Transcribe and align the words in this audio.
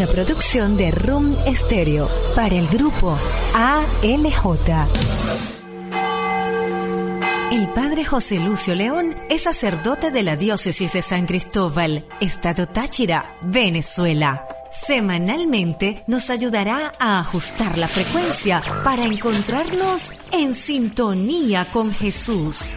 Una 0.00 0.10
producción 0.10 0.78
de 0.78 0.92
Room 0.92 1.36
Stereo 1.54 2.08
para 2.34 2.54
el 2.54 2.66
grupo 2.68 3.18
ALJ. 3.52 4.70
El 7.52 7.68
padre 7.74 8.06
José 8.06 8.40
Lucio 8.40 8.74
León 8.74 9.14
es 9.28 9.42
sacerdote 9.42 10.10
de 10.10 10.22
la 10.22 10.36
diócesis 10.36 10.94
de 10.94 11.02
San 11.02 11.26
Cristóbal, 11.26 12.06
Estado 12.18 12.64
Táchira, 12.64 13.36
Venezuela. 13.42 14.46
Semanalmente 14.70 16.02
nos 16.06 16.30
ayudará 16.30 16.92
a 16.98 17.20
ajustar 17.20 17.76
la 17.76 17.88
frecuencia 17.88 18.62
para 18.82 19.04
encontrarnos 19.04 20.14
en 20.32 20.54
sintonía 20.54 21.70
con 21.70 21.92
Jesús. 21.92 22.74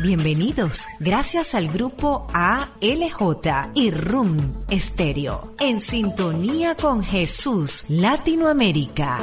Bienvenidos, 0.00 0.86
gracias 1.00 1.56
al 1.56 1.66
grupo 1.66 2.28
ALJ 2.32 3.72
y 3.74 3.90
RUM 3.90 4.54
Estéreo, 4.70 5.54
en 5.58 5.80
sintonía 5.80 6.76
con 6.76 7.02
Jesús 7.02 7.84
Latinoamérica. 7.88 9.18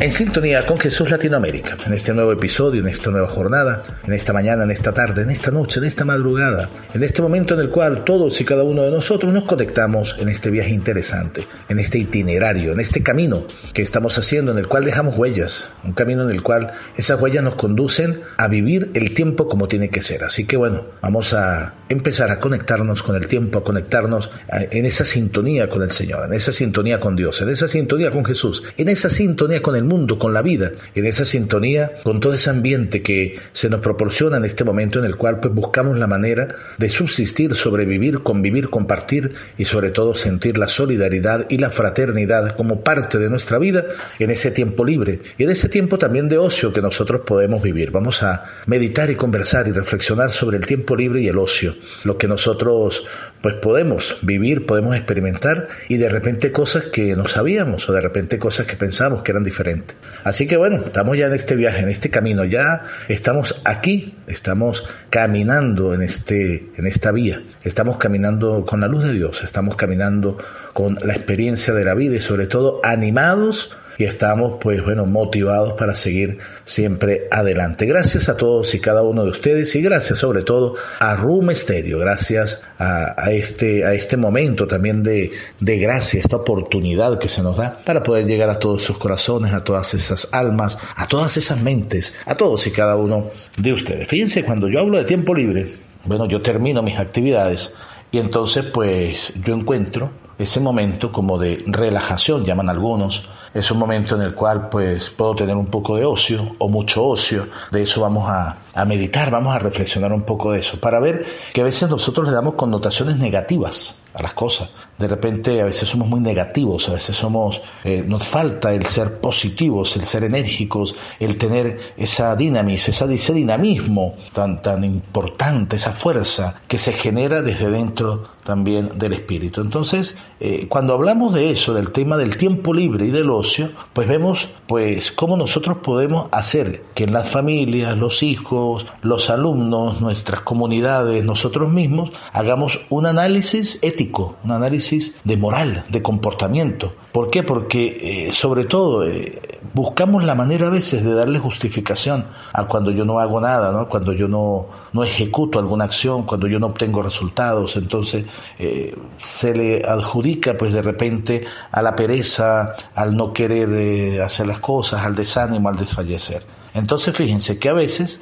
En 0.00 0.12
sintonía 0.12 0.64
con 0.64 0.78
Jesús 0.78 1.10
Latinoamérica, 1.10 1.76
en 1.84 1.92
este 1.92 2.14
nuevo 2.14 2.30
episodio, 2.30 2.82
en 2.82 2.86
esta 2.86 3.10
nueva 3.10 3.26
jornada, 3.26 3.82
en 4.06 4.12
esta 4.12 4.32
mañana, 4.32 4.62
en 4.62 4.70
esta 4.70 4.92
tarde, 4.92 5.22
en 5.22 5.30
esta 5.30 5.50
noche, 5.50 5.80
en 5.80 5.86
esta 5.86 6.04
madrugada, 6.04 6.68
en 6.94 7.02
este 7.02 7.20
momento 7.20 7.54
en 7.54 7.60
el 7.60 7.70
cual 7.70 8.04
todos 8.04 8.40
y 8.40 8.44
cada 8.44 8.62
uno 8.62 8.82
de 8.82 8.92
nosotros 8.92 9.34
nos 9.34 9.42
conectamos 9.42 10.14
en 10.20 10.28
este 10.28 10.50
viaje 10.50 10.70
interesante, 10.70 11.48
en 11.68 11.80
este 11.80 11.98
itinerario, 11.98 12.70
en 12.70 12.78
este 12.78 13.02
camino 13.02 13.44
que 13.74 13.82
estamos 13.82 14.16
haciendo, 14.18 14.52
en 14.52 14.58
el 14.58 14.68
cual 14.68 14.84
dejamos 14.84 15.18
huellas, 15.18 15.70
un 15.82 15.94
camino 15.94 16.22
en 16.22 16.30
el 16.30 16.44
cual 16.44 16.74
esas 16.96 17.20
huellas 17.20 17.42
nos 17.42 17.56
conducen 17.56 18.20
a 18.36 18.46
vivir 18.46 18.92
el 18.94 19.12
tiempo 19.14 19.48
como 19.48 19.66
tiene 19.66 19.90
que 19.90 20.00
ser. 20.00 20.22
Así 20.22 20.46
que 20.46 20.56
bueno, 20.56 20.84
vamos 21.02 21.34
a 21.34 21.74
empezar 21.88 22.30
a 22.30 22.38
conectarnos 22.38 23.02
con 23.02 23.16
el 23.16 23.26
tiempo, 23.26 23.58
a 23.58 23.64
conectarnos 23.64 24.30
en 24.48 24.86
esa 24.86 25.04
sintonía 25.04 25.68
con 25.68 25.82
el 25.82 25.90
Señor, 25.90 26.24
en 26.24 26.34
esa 26.34 26.52
sintonía 26.52 27.00
con 27.00 27.16
Dios, 27.16 27.42
en 27.42 27.48
esa 27.48 27.66
sintonía 27.66 28.12
con 28.12 28.24
Jesús, 28.24 28.62
en 28.76 28.88
esa 28.90 29.10
sintonía 29.10 29.60
con 29.60 29.74
el 29.74 29.87
mundo, 29.88 30.18
con 30.18 30.32
la 30.32 30.42
vida, 30.42 30.72
en 30.94 31.06
esa 31.06 31.24
sintonía 31.24 31.92
con 32.02 32.20
todo 32.20 32.34
ese 32.34 32.50
ambiente 32.50 33.02
que 33.02 33.38
se 33.52 33.68
nos 33.68 33.80
proporciona 33.80 34.36
en 34.36 34.44
este 34.44 34.64
momento 34.64 34.98
en 34.98 35.04
el 35.04 35.16
cual 35.16 35.40
pues 35.40 35.52
buscamos 35.54 35.98
la 35.98 36.06
manera 36.06 36.48
de 36.78 36.88
subsistir, 36.88 37.54
sobrevivir, 37.54 38.22
convivir, 38.22 38.70
compartir 38.70 39.32
y 39.56 39.64
sobre 39.64 39.90
todo 39.90 40.14
sentir 40.14 40.58
la 40.58 40.68
solidaridad 40.68 41.46
y 41.48 41.58
la 41.58 41.70
fraternidad 41.70 42.56
como 42.56 42.82
parte 42.82 43.18
de 43.18 43.30
nuestra 43.30 43.58
vida 43.58 43.84
en 44.18 44.30
ese 44.30 44.50
tiempo 44.50 44.84
libre 44.84 45.20
y 45.36 45.44
en 45.44 45.50
ese 45.50 45.68
tiempo 45.68 45.98
también 45.98 46.28
de 46.28 46.38
ocio 46.38 46.72
que 46.72 46.82
nosotros 46.82 47.22
podemos 47.26 47.62
vivir. 47.62 47.90
Vamos 47.90 48.22
a 48.22 48.44
meditar 48.66 49.10
y 49.10 49.16
conversar 49.16 49.68
y 49.68 49.72
reflexionar 49.72 50.32
sobre 50.32 50.58
el 50.58 50.66
tiempo 50.66 50.96
libre 50.96 51.20
y 51.20 51.28
el 51.28 51.38
ocio, 51.38 51.74
lo 52.04 52.18
que 52.18 52.28
nosotros 52.28 53.04
pues 53.40 53.54
podemos 53.54 54.18
vivir, 54.22 54.66
podemos 54.66 54.96
experimentar 54.96 55.68
y 55.88 55.96
de 55.96 56.08
repente 56.08 56.52
cosas 56.52 56.84
que 56.84 57.14
no 57.14 57.28
sabíamos 57.28 57.88
o 57.88 57.92
de 57.92 58.00
repente 58.00 58.38
cosas 58.38 58.66
que 58.66 58.76
pensamos 58.76 59.22
que 59.22 59.32
eran 59.32 59.44
diferentes. 59.44 59.77
Así 60.24 60.46
que 60.46 60.56
bueno, 60.56 60.76
estamos 60.76 61.16
ya 61.16 61.26
en 61.26 61.34
este 61.34 61.54
viaje, 61.54 61.82
en 61.82 61.88
este 61.88 62.10
camino, 62.10 62.44
ya 62.44 62.84
estamos 63.08 63.62
aquí, 63.64 64.14
estamos 64.26 64.84
caminando 65.10 65.94
en 65.94 66.02
este 66.02 66.70
en 66.76 66.86
esta 66.86 67.12
vía, 67.12 67.42
estamos 67.62 67.98
caminando 67.98 68.64
con 68.64 68.80
la 68.80 68.88
luz 68.88 69.04
de 69.04 69.12
Dios, 69.12 69.42
estamos 69.42 69.76
caminando 69.76 70.38
con 70.72 70.98
la 71.02 71.14
experiencia 71.14 71.72
de 71.74 71.84
la 71.84 71.94
vida 71.94 72.16
y 72.16 72.20
sobre 72.20 72.46
todo 72.46 72.80
animados 72.82 73.76
y 73.98 74.04
estamos 74.04 74.58
pues 74.60 74.82
bueno 74.82 75.04
motivados 75.04 75.72
para 75.72 75.94
seguir 75.94 76.38
siempre 76.64 77.26
adelante. 77.30 77.84
Gracias 77.84 78.28
a 78.28 78.36
todos 78.36 78.72
y 78.74 78.80
cada 78.80 79.02
uno 79.02 79.24
de 79.24 79.30
ustedes 79.30 79.74
y 79.74 79.82
gracias 79.82 80.20
sobre 80.20 80.42
todo 80.42 80.76
a 81.00 81.16
Room 81.16 81.52
Stereo, 81.52 81.98
gracias 81.98 82.62
a, 82.78 83.32
este, 83.32 83.84
a 83.84 83.94
este 83.94 84.16
momento 84.16 84.68
también 84.68 85.02
de, 85.02 85.32
de 85.58 85.78
gracia, 85.78 86.20
esta 86.20 86.36
oportunidad 86.36 87.18
que 87.18 87.28
se 87.28 87.42
nos 87.42 87.56
da 87.56 87.76
para 87.84 88.02
poder 88.02 88.24
llegar 88.26 88.50
a 88.50 88.60
todos 88.60 88.84
sus 88.84 88.98
corazones, 88.98 89.52
a 89.52 89.64
todas 89.64 89.92
esas 89.94 90.28
almas, 90.32 90.78
a 90.94 91.08
todas 91.08 91.36
esas 91.36 91.60
mentes, 91.60 92.14
a 92.24 92.36
todos 92.36 92.66
y 92.68 92.70
cada 92.70 92.96
uno 92.96 93.30
de 93.56 93.72
ustedes. 93.72 94.06
Fíjense, 94.06 94.44
cuando 94.44 94.68
yo 94.68 94.78
hablo 94.78 94.96
de 94.96 95.04
tiempo 95.04 95.34
libre, 95.34 95.66
bueno, 96.04 96.28
yo 96.28 96.40
termino 96.40 96.82
mis 96.82 96.98
actividades 96.98 97.74
y 98.12 98.18
entonces 98.18 98.64
pues 98.64 99.32
yo 99.42 99.54
encuentro 99.54 100.12
ese 100.38 100.60
momento 100.60 101.10
como 101.10 101.38
de 101.38 101.64
relajación, 101.66 102.44
llaman 102.44 102.68
algunos, 102.68 103.28
es 103.52 103.70
un 103.70 103.78
momento 103.78 104.14
en 104.14 104.22
el 104.22 104.34
cual 104.34 104.68
pues 104.68 105.10
puedo 105.10 105.34
tener 105.34 105.56
un 105.56 105.66
poco 105.66 105.96
de 105.96 106.04
ocio 106.04 106.54
o 106.58 106.68
mucho 106.68 107.04
ocio, 107.04 107.46
de 107.70 107.82
eso 107.82 108.00
vamos 108.00 108.28
a, 108.28 108.58
a 108.74 108.84
meditar, 108.84 109.30
vamos 109.30 109.54
a 109.54 109.58
reflexionar 109.58 110.12
un 110.12 110.22
poco 110.22 110.52
de 110.52 110.60
eso, 110.60 110.78
para 110.78 111.00
ver 111.00 111.26
que 111.52 111.62
a 111.62 111.64
veces 111.64 111.90
nosotros 111.90 112.28
le 112.28 112.34
damos 112.34 112.54
connotaciones 112.54 113.16
negativas 113.16 113.96
a 114.14 114.22
las 114.22 114.34
cosas. 114.34 114.70
De 114.98 115.06
repente 115.06 115.60
a 115.60 115.64
veces 115.64 115.88
somos 115.88 116.08
muy 116.08 116.20
negativos, 116.20 116.88
a 116.88 116.94
veces 116.94 117.14
somos, 117.14 117.60
eh, 117.84 118.04
nos 118.06 118.26
falta 118.26 118.72
el 118.72 118.86
ser 118.86 119.20
positivos, 119.20 119.96
el 119.96 120.04
ser 120.06 120.24
enérgicos, 120.24 120.96
el 121.20 121.38
tener 121.38 121.94
esa 121.96 122.34
dinamis, 122.34 122.88
esa, 122.88 123.04
ese 123.12 123.32
dinamismo 123.32 124.16
tan, 124.32 124.60
tan 124.60 124.82
importante, 124.84 125.76
esa 125.76 125.92
fuerza 125.92 126.60
que 126.66 126.78
se 126.78 126.92
genera 126.92 127.42
desde 127.42 127.70
dentro 127.70 128.28
también 128.44 128.98
del 128.98 129.12
espíritu. 129.12 129.60
Entonces, 129.60 130.18
eh, 130.40 130.66
cuando 130.68 130.94
hablamos 130.94 131.34
de 131.34 131.50
eso, 131.50 131.74
del 131.74 131.90
tema 131.90 132.16
del 132.16 132.36
tiempo 132.36 132.72
libre 132.72 133.06
y 133.06 133.10
del 133.10 133.30
ocio, 133.30 133.70
pues 133.92 134.06
vemos 134.06 134.48
pues 134.66 135.10
cómo 135.10 135.36
nosotros 135.36 135.78
podemos 135.78 136.28
hacer 136.30 136.84
que 136.94 137.04
en 137.04 137.12
las 137.12 137.28
familias, 137.28 137.96
los 137.96 138.22
hijos, 138.22 138.86
los 139.02 139.30
alumnos, 139.30 140.00
nuestras 140.00 140.40
comunidades, 140.40 141.24
nosotros 141.24 141.70
mismos, 141.70 142.10
hagamos 142.32 142.86
un 142.88 143.06
análisis 143.06 143.78
ético, 143.82 144.36
un 144.44 144.52
análisis 144.52 145.18
de 145.24 145.36
moral, 145.36 145.84
de 145.88 146.02
comportamiento. 146.02 146.92
¿Por 147.10 147.30
qué? 147.30 147.42
Porque 147.42 148.28
eh, 148.28 148.32
sobre 148.32 148.64
todo 148.64 149.08
eh, 149.08 149.40
buscamos 149.74 150.24
la 150.24 150.34
manera 150.34 150.66
a 150.66 150.70
veces 150.70 151.04
de 151.04 151.14
darle 151.14 151.38
justificación 151.38 152.26
a 152.52 152.64
cuando 152.64 152.90
yo 152.90 153.04
no 153.04 153.20
hago 153.20 153.40
nada, 153.40 153.72
¿no? 153.72 153.88
cuando 153.88 154.12
yo 154.12 154.28
no, 154.28 154.66
no 154.92 155.04
ejecuto 155.04 155.58
alguna 155.58 155.84
acción, 155.84 156.24
cuando 156.24 156.46
yo 156.46 156.58
no 156.58 156.66
obtengo 156.66 157.02
resultados. 157.02 157.76
Entonces 157.76 158.24
eh, 158.58 158.96
se 159.20 159.54
le 159.54 159.84
adjudica 159.84 160.56
pues 160.56 160.72
de 160.72 160.82
repente 160.82 161.44
a 161.70 161.82
la 161.82 161.94
pereza, 161.94 162.74
al 162.94 163.16
no 163.16 163.32
querer 163.32 164.20
hacer 164.20 164.46
las 164.46 164.60
cosas, 164.60 165.04
al 165.04 165.14
desánimo, 165.14 165.68
al 165.68 165.76
desfallecer. 165.76 166.44
Entonces 166.74 167.16
fíjense 167.16 167.58
que 167.58 167.68
a 167.68 167.74
veces 167.74 168.20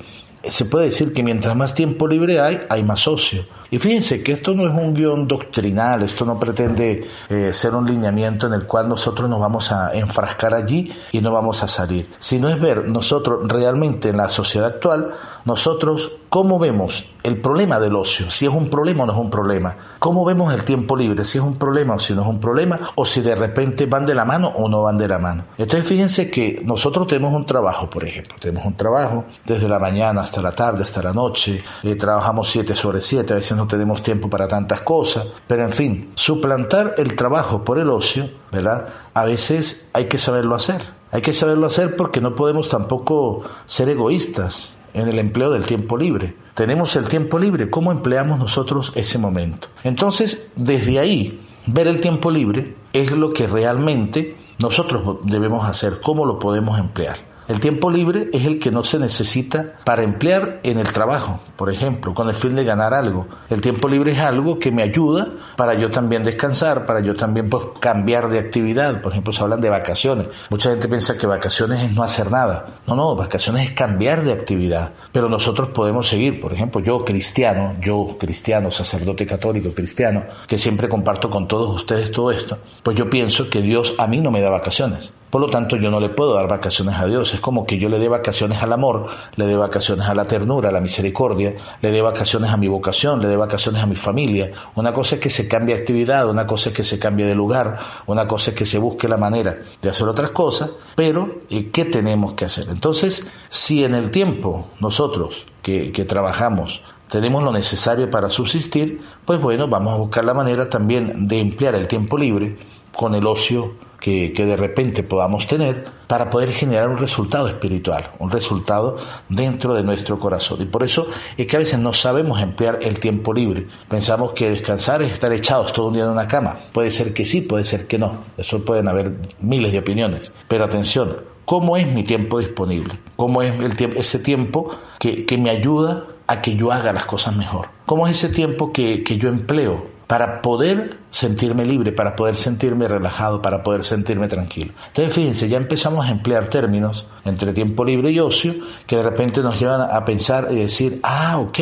se 0.51 0.65
puede 0.65 0.87
decir 0.87 1.13
que 1.13 1.23
mientras 1.23 1.57
más 1.57 1.75
tiempo 1.75 2.07
libre 2.07 2.41
hay, 2.41 2.61
hay 2.69 2.83
más 2.83 3.09
ocio. 3.09 3.45
Y 3.71 3.78
fíjense 3.78 4.22
que 4.22 4.32
esto 4.32 4.54
no 4.54 4.65
es 4.66 4.75
un 4.75 4.94
guion 4.94 5.27
doctrinal, 5.27 6.03
esto 6.03 6.25
no 6.25 6.38
pretende 6.38 7.06
eh, 7.28 7.53
ser 7.53 7.75
un 7.75 7.87
lineamiento 7.87 8.47
en 8.47 8.53
el 8.53 8.65
cual 8.65 8.88
nosotros 8.88 9.28
nos 9.28 9.41
vamos 9.41 9.72
a 9.72 9.94
enfrascar 9.94 10.54
allí 10.54 10.93
y 11.12 11.21
no 11.21 11.32
vamos 11.32 11.62
a 11.62 11.69
salir, 11.69 12.06
sino 12.19 12.49
es 12.49 12.60
ver 12.60 12.88
nosotros 12.88 13.41
realmente 13.49 14.10
en 14.10 14.19
la 14.19 14.31
sociedad 14.31 14.69
actual, 14.69 15.12
nosotros 15.44 16.12
cómo 16.28 16.59
vemos 16.59 17.12
el 17.22 17.41
problema 17.41 17.81
del 17.81 17.97
ocio, 17.97 18.31
si 18.31 18.47
es 18.47 18.53
un 18.53 18.68
problema 18.68 19.04
o 19.04 19.07
no 19.07 19.13
es 19.13 19.18
un 19.18 19.30
problema, 19.30 19.77
cómo 19.98 20.24
vemos 20.24 20.53
el 20.53 20.65
tiempo 20.65 20.97
libre, 20.97 21.24
si 21.24 21.39
es 21.39 21.45
un 21.45 21.57
problema 21.57 21.95
o 21.95 22.01
si 22.01 22.15
no 22.15 22.22
es 22.22 22.28
un 22.28 22.41
problema, 22.41 22.78
o 22.95 23.04
si 23.04 23.21
de 23.21 23.34
repente 23.34 23.86
van 23.86 24.07
de 24.07 24.15
la 24.15 24.24
mano 24.24 24.48
o 24.48 24.69
no 24.69 24.83
van 24.83 24.98
de 24.98 25.09
la 25.09 25.19
mano. 25.19 25.45
Entonces 25.57 25.89
fíjense 25.89 26.30
que 26.30 26.62
nosotros 26.65 27.07
tenemos 27.07 27.33
un 27.33 27.47
trabajo, 27.47 27.89
por 27.89 28.04
ejemplo, 28.04 28.36
tenemos 28.41 28.66
un 28.66 28.77
trabajo 28.77 29.24
desde 29.45 29.69
la 29.69 29.78
mañana 29.78 30.21
hasta 30.21 30.42
la 30.42 30.53
tarde, 30.53 30.83
hasta 30.83 31.03
la 31.03 31.12
noche, 31.12 31.62
eh, 31.83 31.95
trabajamos 31.95 32.48
7 32.48 32.74
sobre 32.74 33.01
7, 33.01 33.33
a 33.33 33.36
veces 33.36 33.57
tenemos 33.66 34.03
tiempo 34.03 34.28
para 34.30 34.48
tantas 34.48 34.80
cosas, 34.80 35.27
pero 35.47 35.65
en 35.65 35.72
fin, 35.72 36.10
suplantar 36.15 36.95
el 36.98 37.16
trabajo 37.16 37.65
por 37.65 37.78
el 37.78 37.91
ocio, 37.91 38.30
¿verdad? 38.53 38.89
A 39.15 39.24
veces 39.24 39.89
hay 39.92 40.07
que 40.07 40.18
saberlo 40.18 40.54
hacer. 40.54 40.83
Hay 41.13 41.22
que 41.22 41.33
saberlo 41.33 41.66
hacer 41.66 41.97
porque 41.97 42.21
no 42.21 42.34
podemos 42.34 42.68
tampoco 42.68 43.42
ser 43.65 43.89
egoístas 43.89 44.74
en 44.92 45.09
el 45.09 45.18
empleo 45.18 45.51
del 45.51 45.66
tiempo 45.66 45.97
libre. 45.97 46.36
Tenemos 46.54 46.97
el 46.97 47.07
tiempo 47.07 47.39
libre, 47.39 47.71
¿cómo 47.71 47.92
empleamos 47.92 48.39
nosotros 48.39 48.92
ese 48.95 49.18
momento? 49.18 49.69
Entonces, 49.84 50.51
desde 50.57 50.98
ahí, 50.98 51.47
ver 51.66 51.86
el 51.86 52.01
tiempo 52.01 52.30
libre 52.30 52.77
es 52.92 53.10
lo 53.12 53.33
que 53.33 53.47
realmente 53.47 54.36
nosotros 54.60 55.19
debemos 55.24 55.69
hacer, 55.69 56.01
cómo 56.01 56.24
lo 56.24 56.39
podemos 56.39 56.78
emplear. 56.78 57.19
El 57.48 57.60
tiempo 57.60 57.91
libre 57.91 58.28
es 58.33 58.45
el 58.45 58.59
que 58.59 58.72
no 58.72 58.83
se 58.83 58.98
necesita 58.98 59.75
para 59.84 60.03
emplear 60.03 60.59
en 60.65 60.81
el 60.81 60.93
trabajo, 60.93 61.39
por 61.54 61.71
ejemplo, 61.71 62.13
con 62.13 62.28
el 62.28 62.34
fin 62.34 62.57
de 62.57 62.65
ganar 62.65 62.93
algo. 62.93 63.28
El 63.48 63.60
tiempo 63.60 63.89
libre 63.89 64.10
es 64.10 64.19
algo 64.19 64.59
que 64.59 64.72
me 64.72 64.83
ayuda 64.83 65.28
para 65.57 65.75
yo 65.75 65.89
también 65.89 66.25
descansar, 66.25 66.87
para 66.87 66.98
yo 66.98 67.15
también 67.15 67.48
pues, 67.48 67.65
cambiar 67.78 68.28
de 68.31 68.41
actividad. 68.41 69.01
Por 69.01 69.13
ejemplo, 69.13 69.33
se 69.33 69.45
hablan 69.45 69.60
de 69.60 69.71
vacaciones. 69.71 70.27
Mucha 70.51 70.71
gente 70.71 70.89
piensa 70.89 71.16
que 71.16 71.28
vacaciones 71.28 71.84
es 71.84 71.93
no 71.93 72.03
hacer 72.03 72.33
nada. 72.33 72.81
No, 72.84 72.97
no, 72.97 73.15
vacaciones 73.15 73.69
es 73.69 73.77
cambiar 73.77 74.25
de 74.25 74.33
actividad. 74.33 74.91
Pero 75.13 75.28
nosotros 75.28 75.69
podemos 75.69 76.09
seguir. 76.09 76.41
Por 76.41 76.53
ejemplo, 76.53 76.81
yo 76.81 77.04
cristiano, 77.04 77.77
yo 77.81 78.16
cristiano, 78.19 78.72
sacerdote 78.72 79.25
católico 79.25 79.72
cristiano, 79.72 80.25
que 80.48 80.59
siempre 80.59 80.89
comparto 80.89 81.31
con 81.31 81.47
todos 81.47 81.77
ustedes 81.77 82.10
todo 82.10 82.33
esto, 82.33 82.59
pues 82.83 82.97
yo 82.97 83.09
pienso 83.09 83.48
que 83.48 83.63
Dios 83.63 83.95
a 83.98 84.09
mí 84.09 84.21
no 84.21 84.33
me 84.33 84.41
da 84.41 84.51
vacaciones. 84.51 85.15
Por 85.36 85.42
lo 85.42 85.50
tanto, 85.50 85.77
yo 85.77 85.91
no 85.91 86.00
le 86.00 86.09
puedo 86.09 86.33
dar 86.33 86.48
vacaciones 86.48 86.98
a 86.98 87.04
Dios. 87.04 87.34
Es 87.34 87.41
como 87.42 87.66
que 87.66 87.77
yo 87.77 87.91
le 87.91 87.98
dé 87.98 88.09
vacaciones 88.09 88.62
al 88.62 88.72
amor, 88.72 89.04
le 89.34 89.47
dé 89.47 89.54
vacaciones 89.54 90.06
a 90.06 90.15
la 90.15 90.27
ternura, 90.27 90.71
a 90.71 90.72
la 90.72 90.80
misericordia, 90.80 91.54
le 91.83 91.91
dé 91.91 92.00
vacaciones 92.00 92.50
a 92.50 92.56
mi 92.56 92.68
vocación, 92.68 93.21
le 93.21 93.28
dé 93.28 93.36
vacaciones 93.36 93.83
a 93.83 93.86
mi 93.86 93.97
familia. 93.97 94.50
Una 94.77 94.94
cosa 94.94 95.16
es 95.16 95.21
que 95.21 95.28
se 95.28 95.47
cambie 95.47 95.74
actividad, 95.74 96.27
una 96.30 96.47
cosa 96.47 96.71
es 96.71 96.74
que 96.74 96.83
se 96.83 96.98
cambie 96.98 97.27
de 97.27 97.34
lugar, 97.34 97.78
una 98.06 98.27
cosa 98.27 98.53
es 98.53 98.56
que 98.56 98.65
se 98.65 98.78
busque 98.78 99.09
la 99.09 99.18
manera 99.18 99.59
de 99.83 99.91
hacer 99.91 100.09
otras 100.09 100.30
cosas, 100.30 100.71
pero 100.94 101.41
¿qué 101.50 101.84
tenemos 101.84 102.33
que 102.33 102.47
hacer? 102.47 102.68
Entonces, 102.71 103.30
si 103.50 103.84
en 103.84 103.94
el 103.94 104.10
tiempo 104.10 104.68
nosotros 104.80 105.44
que, 105.60 105.92
que 105.92 106.06
trabajamos 106.06 106.80
tenemos 107.10 107.42
lo 107.42 107.53
necesario 107.53 108.10
para 108.10 108.30
subsistir, 108.30 109.03
pues 109.27 109.38
bueno, 109.38 109.68
vamos 109.68 109.92
a 109.92 109.97
buscar 109.98 110.24
la 110.24 110.33
manera 110.33 110.71
también 110.71 111.28
de 111.28 111.41
emplear 111.41 111.74
el 111.74 111.88
tiempo 111.88 112.16
libre 112.16 112.56
con 112.97 113.15
el 113.15 113.27
ocio 113.27 113.74
que, 114.07 114.47
de 114.47 114.57
repente 114.57 115.03
podamos 115.03 115.49
tener 115.49 115.85
para 116.07 116.31
poder 116.31 116.53
generar 116.53 116.89
un 116.89 116.97
resultado 116.97 117.49
espiritual, 117.49 118.13
un 118.21 118.31
resultado 118.31 118.99
dentro 119.29 119.75
de 119.75 119.83
nuestro 119.83 120.21
corazón. 120.21 120.63
Y 120.63 120.67
por 120.67 120.85
eso 120.85 121.09
es 121.37 121.49
que 121.49 121.57
a 121.57 121.59
veces 121.59 121.81
no 121.81 121.93
sabemos 121.93 122.41
emplear 122.41 122.79
el 122.83 123.01
tiempo 123.01 123.35
libre. 123.35 123.67
Pensamos 123.89 124.33
que 124.33 124.49
descansar 124.49 125.03
es 125.03 125.13
estar 125.13 125.33
echados 125.33 125.73
todo 125.73 125.89
un 125.89 125.95
día 125.95 126.05
en 126.05 126.11
una 126.11 126.29
cama. 126.29 126.57
Puede 126.73 126.93
ser 126.93 127.13
que 127.13 127.25
sí, 127.25 127.41
puede 127.41 127.65
ser 127.65 127.89
que 127.89 127.99
no. 127.99 128.19
Eso 128.37 128.65
pueden 128.65 128.87
haber 128.87 129.13
miles 129.41 129.73
de 129.73 129.81
opiniones. 129.81 130.33
Pero 130.47 130.65
atención, 130.65 131.23
¿cómo 131.45 131.77
es 131.77 131.89
mi 131.89 132.05
tiempo 132.05 132.39
disponible? 132.39 132.95
¿Cómo 133.17 133.43
es 133.43 133.55
ese 133.97 134.21
tiempo 134.21 134.71
que, 135.01 135.27
que 135.27 135.37
me 135.37 135.51
ayuda 135.51 136.07
a 136.29 136.43
que 136.43 136.55
yo 136.55 136.71
haga 136.71 136.93
las 136.93 137.07
cosas 137.07 137.37
mejor? 137.37 137.71
¿Cómo 137.87 138.07
es 138.07 138.23
ese 138.23 138.33
tiempo 138.33 138.73
que, 138.73 139.03
que 139.03 139.19
yo 139.19 139.29
empleo 139.29 139.96
para 140.07 140.41
poder 140.41 140.99
sentirme 141.11 141.65
libre, 141.65 141.93
para 141.93 142.15
poder 142.15 142.37
sentirme 142.37 142.87
relajado, 142.87 143.43
para 143.43 143.63
poder 143.63 143.83
sentirme 143.83 144.29
tranquilo. 144.29 144.73
Entonces, 144.89 145.15
fíjense, 145.15 145.49
ya 145.49 145.57
empezamos 145.57 146.07
a 146.07 146.11
emplear 146.11 146.49
términos 146.49 147.07
entre 147.25 147.53
tiempo 147.53 147.85
libre 147.85 148.11
y 148.11 148.21
ocio 148.21 148.55
que 148.87 148.97
de 148.97 149.03
repente 149.03 149.43
nos 149.43 149.59
llevan 149.59 149.81
a 149.81 150.05
pensar 150.05 150.49
y 150.51 150.57
decir, 150.57 151.01
ah, 151.03 151.39
ok, 151.39 151.59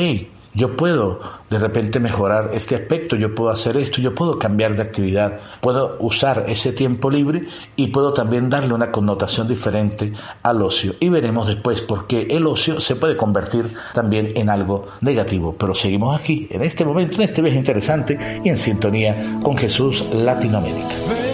yo 0.55 0.77
puedo 0.77 1.21
de 1.51 1.59
repente 1.59 2.01
mejorar 2.01 2.51
este 2.55 2.77
aspecto, 2.77 3.17
yo 3.17 3.35
puedo 3.35 3.51
hacer 3.51 3.77
esto, 3.77 4.01
yo 4.01 4.15
puedo 4.15 4.39
cambiar 4.39 4.77
de 4.77 4.83
actividad, 4.83 5.41
puedo 5.61 5.97
usar 6.01 6.45
ese 6.49 6.73
tiempo 6.73 7.11
libre 7.11 7.47
y 7.77 7.89
puedo 7.89 8.13
también 8.13 8.49
darle 8.49 8.73
una 8.73 8.93
connotación 8.93 9.49
diferente 9.49 10.13
al 10.43 10.63
ocio. 10.63 10.95
Y 11.01 11.09
veremos 11.09 11.49
después 11.49 11.81
por 11.81 12.07
qué 12.07 12.29
el 12.31 12.47
ocio 12.47 12.81
se 12.81 12.97
puede 12.97 13.17
convertir 13.17 13.67
también 13.93 14.33
en 14.37 14.49
algo 14.49 14.87
negativo. 15.01 15.55
Pero 15.59 15.75
seguimos 15.75 16.19
aquí, 16.19 16.47
en 16.51 16.63
este 16.63 16.85
momento, 16.85 17.17
en 17.17 17.23
este 17.23 17.43
viaje 17.43 17.59
interesante 17.59 18.41
y 18.45 18.49
en 18.49 18.57
sintonía 18.57 19.41
con 19.43 19.57
Jesús 19.57 20.05
Latinoamérica. 20.13 21.34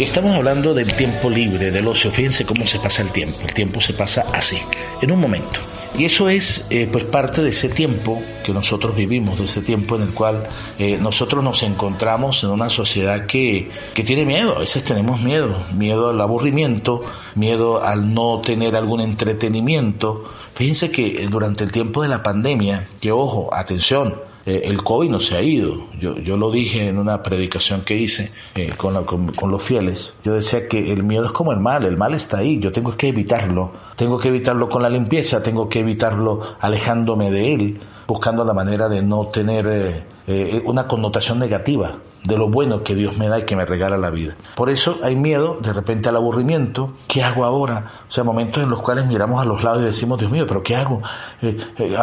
Estamos 0.00 0.34
hablando 0.34 0.72
del 0.72 0.96
tiempo 0.96 1.28
libre, 1.28 1.70
del 1.70 1.86
ocio. 1.86 2.10
Fíjense 2.10 2.46
cómo 2.46 2.66
se 2.66 2.78
pasa 2.78 3.02
el 3.02 3.10
tiempo. 3.10 3.36
El 3.46 3.52
tiempo 3.52 3.82
se 3.82 3.92
pasa 3.92 4.24
así, 4.32 4.58
en 5.02 5.12
un 5.12 5.20
momento. 5.20 5.60
Y 5.98 6.06
eso 6.06 6.30
es 6.30 6.66
eh, 6.70 6.88
pues 6.90 7.04
parte 7.04 7.42
de 7.42 7.50
ese 7.50 7.68
tiempo 7.68 8.22
que 8.42 8.52
nosotros 8.52 8.96
vivimos, 8.96 9.38
de 9.38 9.44
ese 9.44 9.60
tiempo 9.60 9.96
en 9.96 10.02
el 10.02 10.14
cual 10.14 10.48
eh, 10.78 10.96
nosotros 10.98 11.44
nos 11.44 11.62
encontramos 11.62 12.42
en 12.44 12.50
una 12.50 12.70
sociedad 12.70 13.26
que, 13.26 13.70
que 13.92 14.02
tiene 14.02 14.24
miedo, 14.24 14.56
a 14.56 14.60
veces 14.60 14.84
tenemos 14.84 15.20
miedo, 15.20 15.64
miedo 15.74 16.08
al 16.08 16.20
aburrimiento, 16.20 17.02
miedo 17.34 17.84
al 17.84 18.14
no 18.14 18.40
tener 18.40 18.76
algún 18.76 19.00
entretenimiento, 19.00 20.24
Fíjense 20.60 20.90
que 20.90 21.26
durante 21.30 21.64
el 21.64 21.72
tiempo 21.72 22.02
de 22.02 22.08
la 22.08 22.22
pandemia, 22.22 22.86
que 23.00 23.12
ojo, 23.12 23.48
atención, 23.54 24.16
eh, 24.46 24.62
el 24.64 24.82
COVID 24.82 25.10
no 25.10 25.20
se 25.20 25.36
ha 25.36 25.42
ido. 25.42 25.88
Yo, 25.98 26.16
yo 26.18 26.36
lo 26.36 26.50
dije 26.50 26.88
en 26.88 26.98
una 26.98 27.22
predicación 27.22 27.82
que 27.82 27.96
hice 27.96 28.32
eh, 28.54 28.72
con, 28.76 29.04
con, 29.04 29.50
los 29.50 29.62
fieles. 29.62 30.14
Yo 30.24 30.34
decía 30.34 30.68
que 30.68 30.92
el 30.92 31.02
miedo 31.02 31.26
es 31.26 31.32
como 31.32 31.52
el 31.52 31.60
mal, 31.60 31.84
el 31.84 31.96
mal 31.96 32.14
está 32.14 32.38
ahí, 32.38 32.58
yo 32.58 32.72
tengo 32.72 32.96
que 32.96 33.08
evitarlo. 33.08 33.72
Tengo 33.96 34.18
que 34.18 34.28
evitarlo 34.28 34.68
con 34.68 34.82
la 34.82 34.88
limpieza, 34.88 35.42
tengo 35.42 35.68
que 35.68 35.80
evitarlo 35.80 36.40
alejándome 36.60 37.30
de 37.30 37.54
él, 37.54 37.80
buscando 38.06 38.44
la 38.44 38.54
manera 38.54 38.88
de 38.88 39.02
no 39.02 39.26
tener 39.26 40.06
eh, 40.26 40.62
una 40.64 40.86
connotación 40.86 41.38
negativa 41.38 41.98
de 42.24 42.36
lo 42.36 42.48
bueno 42.48 42.82
que 42.82 42.94
Dios 42.94 43.16
me 43.16 43.28
da 43.28 43.38
y 43.38 43.44
que 43.44 43.56
me 43.56 43.64
regala 43.64 43.96
la 43.96 44.10
vida. 44.10 44.36
Por 44.54 44.68
eso 44.68 44.98
hay 45.02 45.16
miedo 45.16 45.58
de 45.62 45.72
repente 45.72 46.08
al 46.08 46.16
aburrimiento. 46.16 46.92
¿Qué 47.08 47.22
hago 47.22 47.44
ahora? 47.44 47.92
O 48.08 48.10
sea, 48.10 48.24
momentos 48.24 48.62
en 48.62 48.70
los 48.70 48.82
cuales 48.82 49.06
miramos 49.06 49.40
a 49.40 49.44
los 49.44 49.62
lados 49.62 49.82
y 49.82 49.86
decimos, 49.86 50.18
Dios 50.18 50.30
mío, 50.30 50.44
pero 50.46 50.62
¿qué 50.62 50.76
hago? 50.76 51.00
Eh, 51.40 51.56
eh, 51.78 51.96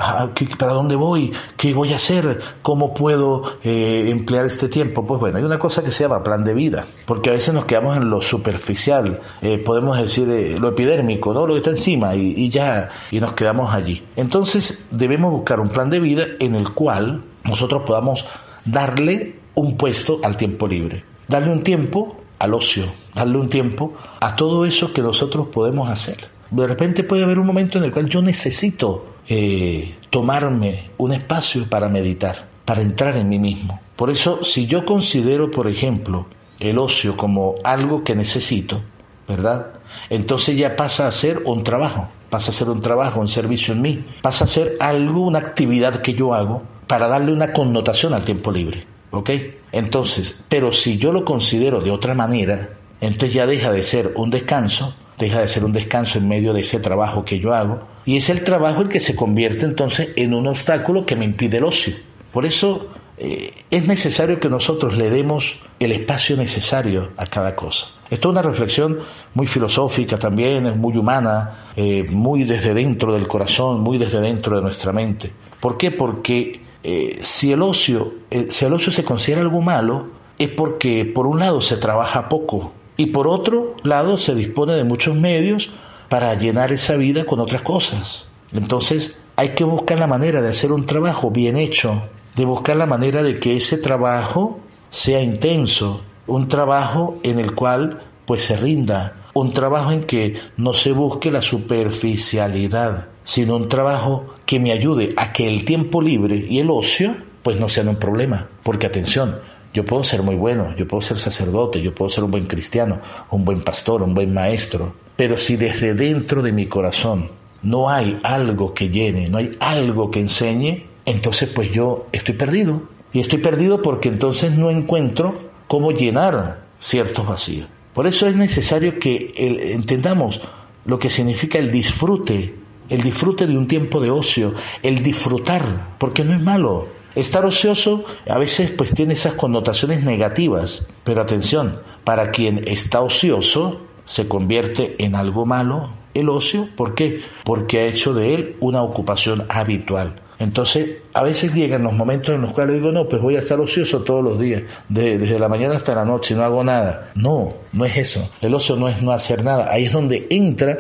¿Para 0.57 0.73
dónde 0.73 0.95
voy? 0.95 1.31
¿Qué 1.55 1.73
voy 1.73 1.93
a 1.93 1.97
hacer? 1.97 2.41
¿Cómo 2.61 2.93
puedo 2.93 3.43
eh, 3.63 4.07
emplear 4.09 4.45
este 4.45 4.69
tiempo? 4.69 5.05
Pues 5.05 5.19
bueno, 5.19 5.37
hay 5.37 5.43
una 5.43 5.59
cosa 5.59 5.83
que 5.83 5.91
se 5.91 6.03
llama 6.03 6.23
plan 6.23 6.43
de 6.43 6.53
vida, 6.53 6.85
porque 7.05 7.29
a 7.29 7.33
veces 7.33 7.53
nos 7.53 7.65
quedamos 7.65 7.97
en 7.97 8.09
lo 8.09 8.21
superficial, 8.21 9.21
podemos 9.65 9.97
decir 9.97 10.57
lo 10.59 10.69
epidérmico, 10.69 11.33
¿no? 11.33 11.45
lo 11.45 11.53
que 11.53 11.59
está 11.59 11.71
encima 11.71 12.15
y 12.15 12.49
ya, 12.49 12.89
y 13.11 13.19
nos 13.19 13.33
quedamos 13.33 13.73
allí. 13.73 14.05
Entonces 14.15 14.87
debemos 14.91 15.31
buscar 15.31 15.59
un 15.59 15.69
plan 15.69 15.89
de 15.89 15.99
vida 15.99 16.25
en 16.39 16.55
el 16.55 16.73
cual 16.73 17.23
nosotros 17.43 17.83
podamos 17.85 18.27
darle 18.65 19.36
un 19.57 19.75
puesto 19.75 20.19
al 20.23 20.37
tiempo 20.37 20.67
libre, 20.67 21.03
darle 21.27 21.51
un 21.51 21.63
tiempo 21.63 22.15
al 22.37 22.53
ocio, 22.53 22.85
darle 23.15 23.39
un 23.39 23.49
tiempo 23.49 23.95
a 24.21 24.35
todo 24.35 24.65
eso 24.65 24.93
que 24.93 25.01
nosotros 25.01 25.47
podemos 25.47 25.89
hacer. 25.89 26.29
De 26.51 26.67
repente 26.67 27.03
puede 27.03 27.23
haber 27.23 27.39
un 27.39 27.47
momento 27.47 27.79
en 27.79 27.83
el 27.83 27.91
cual 27.91 28.07
yo 28.07 28.21
necesito 28.21 29.15
eh, 29.27 29.95
tomarme 30.11 30.91
un 30.97 31.11
espacio 31.11 31.67
para 31.67 31.89
meditar, 31.89 32.47
para 32.65 32.83
entrar 32.83 33.17
en 33.17 33.29
mí 33.29 33.39
mismo. 33.39 33.81
Por 33.95 34.11
eso, 34.11 34.43
si 34.43 34.67
yo 34.67 34.85
considero, 34.85 35.49
por 35.49 35.67
ejemplo, 35.67 36.27
el 36.59 36.77
ocio 36.77 37.17
como 37.17 37.55
algo 37.63 38.03
que 38.03 38.15
necesito, 38.15 38.83
¿verdad? 39.27 39.73
Entonces 40.11 40.55
ya 40.55 40.75
pasa 40.75 41.07
a 41.07 41.11
ser 41.11 41.41
un 41.45 41.63
trabajo, 41.63 42.09
pasa 42.29 42.51
a 42.51 42.53
ser 42.53 42.69
un 42.69 42.81
trabajo, 42.81 43.19
un 43.19 43.27
servicio 43.27 43.73
en 43.73 43.81
mí, 43.81 44.05
pasa 44.21 44.45
a 44.45 44.47
ser 44.47 44.73
algo, 44.79 45.21
una 45.21 45.39
actividad 45.39 46.03
que 46.03 46.13
yo 46.13 46.35
hago 46.35 46.61
para 46.85 47.07
darle 47.07 47.33
una 47.33 47.53
connotación 47.53 48.13
al 48.13 48.23
tiempo 48.23 48.51
libre. 48.51 48.85
¿Ok? 49.11 49.29
Entonces, 49.71 50.43
pero 50.49 50.73
si 50.73 50.97
yo 50.97 51.11
lo 51.11 51.25
considero 51.25 51.81
de 51.81 51.91
otra 51.91 52.13
manera, 52.13 52.69
entonces 53.01 53.33
ya 53.33 53.45
deja 53.45 53.71
de 53.71 53.83
ser 53.83 54.13
un 54.15 54.29
descanso, 54.29 54.95
deja 55.17 55.41
de 55.41 55.47
ser 55.47 55.63
un 55.63 55.73
descanso 55.73 56.17
en 56.17 56.27
medio 56.27 56.53
de 56.53 56.61
ese 56.61 56.79
trabajo 56.79 57.25
que 57.25 57.39
yo 57.39 57.53
hago, 57.53 57.81
y 58.05 58.17
es 58.17 58.29
el 58.29 58.43
trabajo 58.43 58.81
el 58.81 58.89
que 58.89 58.99
se 58.99 59.15
convierte 59.15 59.65
entonces 59.65 60.09
en 60.15 60.33
un 60.33 60.47
obstáculo 60.47 61.05
que 61.05 61.15
me 61.15 61.25
impide 61.25 61.57
el 61.57 61.63
ocio. 61.63 61.93
Por 62.31 62.45
eso 62.45 62.87
eh, 63.17 63.51
es 63.71 63.87
necesario 63.87 64.39
que 64.39 64.49
nosotros 64.49 64.95
le 64.95 65.09
demos 65.09 65.59
el 65.79 65.91
espacio 65.91 66.37
necesario 66.37 67.11
a 67.17 67.25
cada 67.25 67.55
cosa. 67.55 67.87
Esto 68.09 68.29
es 68.29 68.31
una 68.31 68.41
reflexión 68.41 68.99
muy 69.33 69.47
filosófica 69.47 70.17
también, 70.17 70.65
es 70.67 70.75
muy 70.75 70.95
humana, 70.95 71.65
eh, 71.75 72.05
muy 72.09 72.43
desde 72.43 72.73
dentro 72.73 73.13
del 73.13 73.27
corazón, 73.27 73.81
muy 73.81 73.97
desde 73.97 74.21
dentro 74.21 74.55
de 74.55 74.61
nuestra 74.61 74.93
mente. 74.93 75.31
¿Por 75.59 75.77
qué? 75.77 75.91
Porque 75.91 76.61
eh, 76.89 77.19
si, 77.21 77.51
el 77.51 77.63
ocio, 77.63 78.13
eh, 78.31 78.47
si 78.49 78.63
el 78.63 78.71
ocio 78.71 78.93
se 78.93 79.03
considera 79.03 79.41
algo 79.41 79.61
malo, 79.61 80.07
es 80.37 80.47
porque 80.47 81.03
por 81.03 81.27
un 81.27 81.39
lado 81.39 81.59
se 81.59 81.75
trabaja 81.75 82.29
poco 82.29 82.71
y 82.95 83.07
por 83.07 83.27
otro 83.27 83.75
lado 83.83 84.17
se 84.17 84.33
dispone 84.33 84.71
de 84.71 84.85
muchos 84.85 85.13
medios 85.13 85.71
para 86.07 86.33
llenar 86.35 86.71
esa 86.71 86.95
vida 86.95 87.25
con 87.25 87.41
otras 87.41 87.61
cosas. 87.61 88.27
Entonces 88.53 89.19
hay 89.35 89.49
que 89.49 89.65
buscar 89.65 89.99
la 89.99 90.07
manera 90.07 90.41
de 90.41 90.47
hacer 90.47 90.71
un 90.71 90.85
trabajo 90.85 91.29
bien 91.29 91.57
hecho, 91.57 92.03
de 92.37 92.45
buscar 92.45 92.77
la 92.77 92.85
manera 92.85 93.21
de 93.21 93.37
que 93.37 93.57
ese 93.57 93.77
trabajo 93.77 94.61
sea 94.89 95.21
intenso, 95.21 96.03
un 96.25 96.47
trabajo 96.47 97.17
en 97.21 97.39
el 97.39 97.53
cual 97.53 98.01
pues 98.25 98.43
se 98.43 98.55
rinda, 98.55 99.25
un 99.33 99.51
trabajo 99.51 99.91
en 99.91 100.05
que 100.05 100.39
no 100.55 100.73
se 100.73 100.93
busque 100.93 101.31
la 101.31 101.41
superficialidad, 101.41 103.07
sino 103.27 103.57
un 103.57 103.67
trabajo 103.67 104.25
que 104.45 104.57
me 104.57 104.71
ayude 104.71 105.09
a 105.17 105.33
que 105.33 105.49
el 105.49 105.65
tiempo 105.65 106.01
libre 106.01 106.37
y 106.49 106.59
el 106.59 106.69
ocio 106.69 107.13
pues 107.43 107.59
no 107.59 107.67
sean 107.67 107.89
un 107.89 107.97
problema. 107.97 108.47
Porque 108.63 108.87
atención, 108.87 109.39
yo 109.73 109.83
puedo 109.83 110.05
ser 110.05 110.23
muy 110.23 110.35
bueno, 110.35 110.73
yo 110.77 110.87
puedo 110.87 111.01
ser 111.01 111.19
sacerdote, 111.19 111.81
yo 111.81 111.93
puedo 111.93 112.09
ser 112.09 112.23
un 112.23 112.31
buen 112.31 112.45
cristiano, 112.45 113.01
un 113.29 113.43
buen 113.43 113.63
pastor, 113.63 114.01
un 114.01 114.13
buen 114.13 114.33
maestro, 114.33 114.95
pero 115.17 115.37
si 115.37 115.57
desde 115.57 115.93
dentro 115.93 116.41
de 116.41 116.53
mi 116.53 116.67
corazón 116.67 117.29
no 117.63 117.89
hay 117.89 118.17
algo 118.23 118.73
que 118.73 118.87
llene, 118.87 119.27
no 119.27 119.39
hay 119.39 119.57
algo 119.59 120.09
que 120.09 120.21
enseñe, 120.21 120.85
entonces 121.03 121.49
pues 121.53 121.69
yo 121.73 122.07
estoy 122.13 122.35
perdido. 122.35 122.83
Y 123.11 123.19
estoy 123.19 123.39
perdido 123.39 123.81
porque 123.81 124.07
entonces 124.07 124.57
no 124.57 124.71
encuentro 124.71 125.37
cómo 125.67 125.91
llenar 125.91 126.61
ciertos 126.79 127.27
vacíos. 127.27 127.67
Por 127.93 128.07
eso 128.07 128.25
es 128.25 128.37
necesario 128.37 128.99
que 128.99 129.33
entendamos 129.73 130.39
lo 130.85 130.97
que 130.97 131.09
significa 131.09 131.57
el 131.57 131.71
disfrute 131.71 132.66
el 132.89 133.01
disfrute 133.01 133.47
de 133.47 133.57
un 133.57 133.67
tiempo 133.67 133.99
de 133.99 134.11
ocio, 134.11 134.53
el 134.83 135.03
disfrutar, 135.03 135.95
porque 135.97 136.23
no 136.23 136.33
es 136.33 136.41
malo. 136.41 136.87
Estar 137.15 137.45
ocioso 137.45 138.05
a 138.29 138.37
veces 138.37 138.71
pues 138.71 138.93
tiene 138.93 139.13
esas 139.13 139.33
connotaciones 139.33 140.03
negativas, 140.03 140.87
pero 141.03 141.21
atención, 141.21 141.81
para 142.03 142.31
quien 142.31 142.67
está 142.67 143.01
ocioso 143.01 143.81
se 144.05 144.27
convierte 144.27 144.95
en 144.99 145.15
algo 145.15 145.45
malo 145.45 145.91
el 146.19 146.29
ocio, 146.29 146.69
¿por 146.75 146.95
qué? 146.95 147.21
Porque 147.43 147.79
ha 147.79 147.85
hecho 147.85 148.13
de 148.13 148.33
él 148.33 148.55
una 148.59 148.81
ocupación 148.81 149.45
habitual. 149.49 150.15
Entonces, 150.39 150.97
a 151.13 151.23
veces 151.23 151.53
llegan 151.53 151.83
los 151.83 151.93
momentos 151.93 152.35
en 152.35 152.41
los 152.41 152.53
cuales 152.53 152.75
digo, 152.75 152.91
no, 152.91 153.07
pues 153.07 153.21
voy 153.21 153.35
a 153.35 153.39
estar 153.39 153.59
ocioso 153.59 154.01
todos 154.01 154.23
los 154.23 154.39
días, 154.39 154.63
desde 154.87 155.39
la 155.39 155.49
mañana 155.49 155.75
hasta 155.75 155.95
la 155.95 156.05
noche, 156.05 156.35
no 156.35 156.43
hago 156.43 156.63
nada. 156.63 157.09
No, 157.15 157.53
no 157.73 157.85
es 157.85 157.97
eso. 157.97 158.29
El 158.41 158.53
ocio 158.53 158.75
no 158.75 158.87
es 158.87 159.01
no 159.01 159.11
hacer 159.11 159.43
nada. 159.43 159.71
Ahí 159.71 159.85
es 159.85 159.93
donde 159.93 160.27
entra 160.29 160.77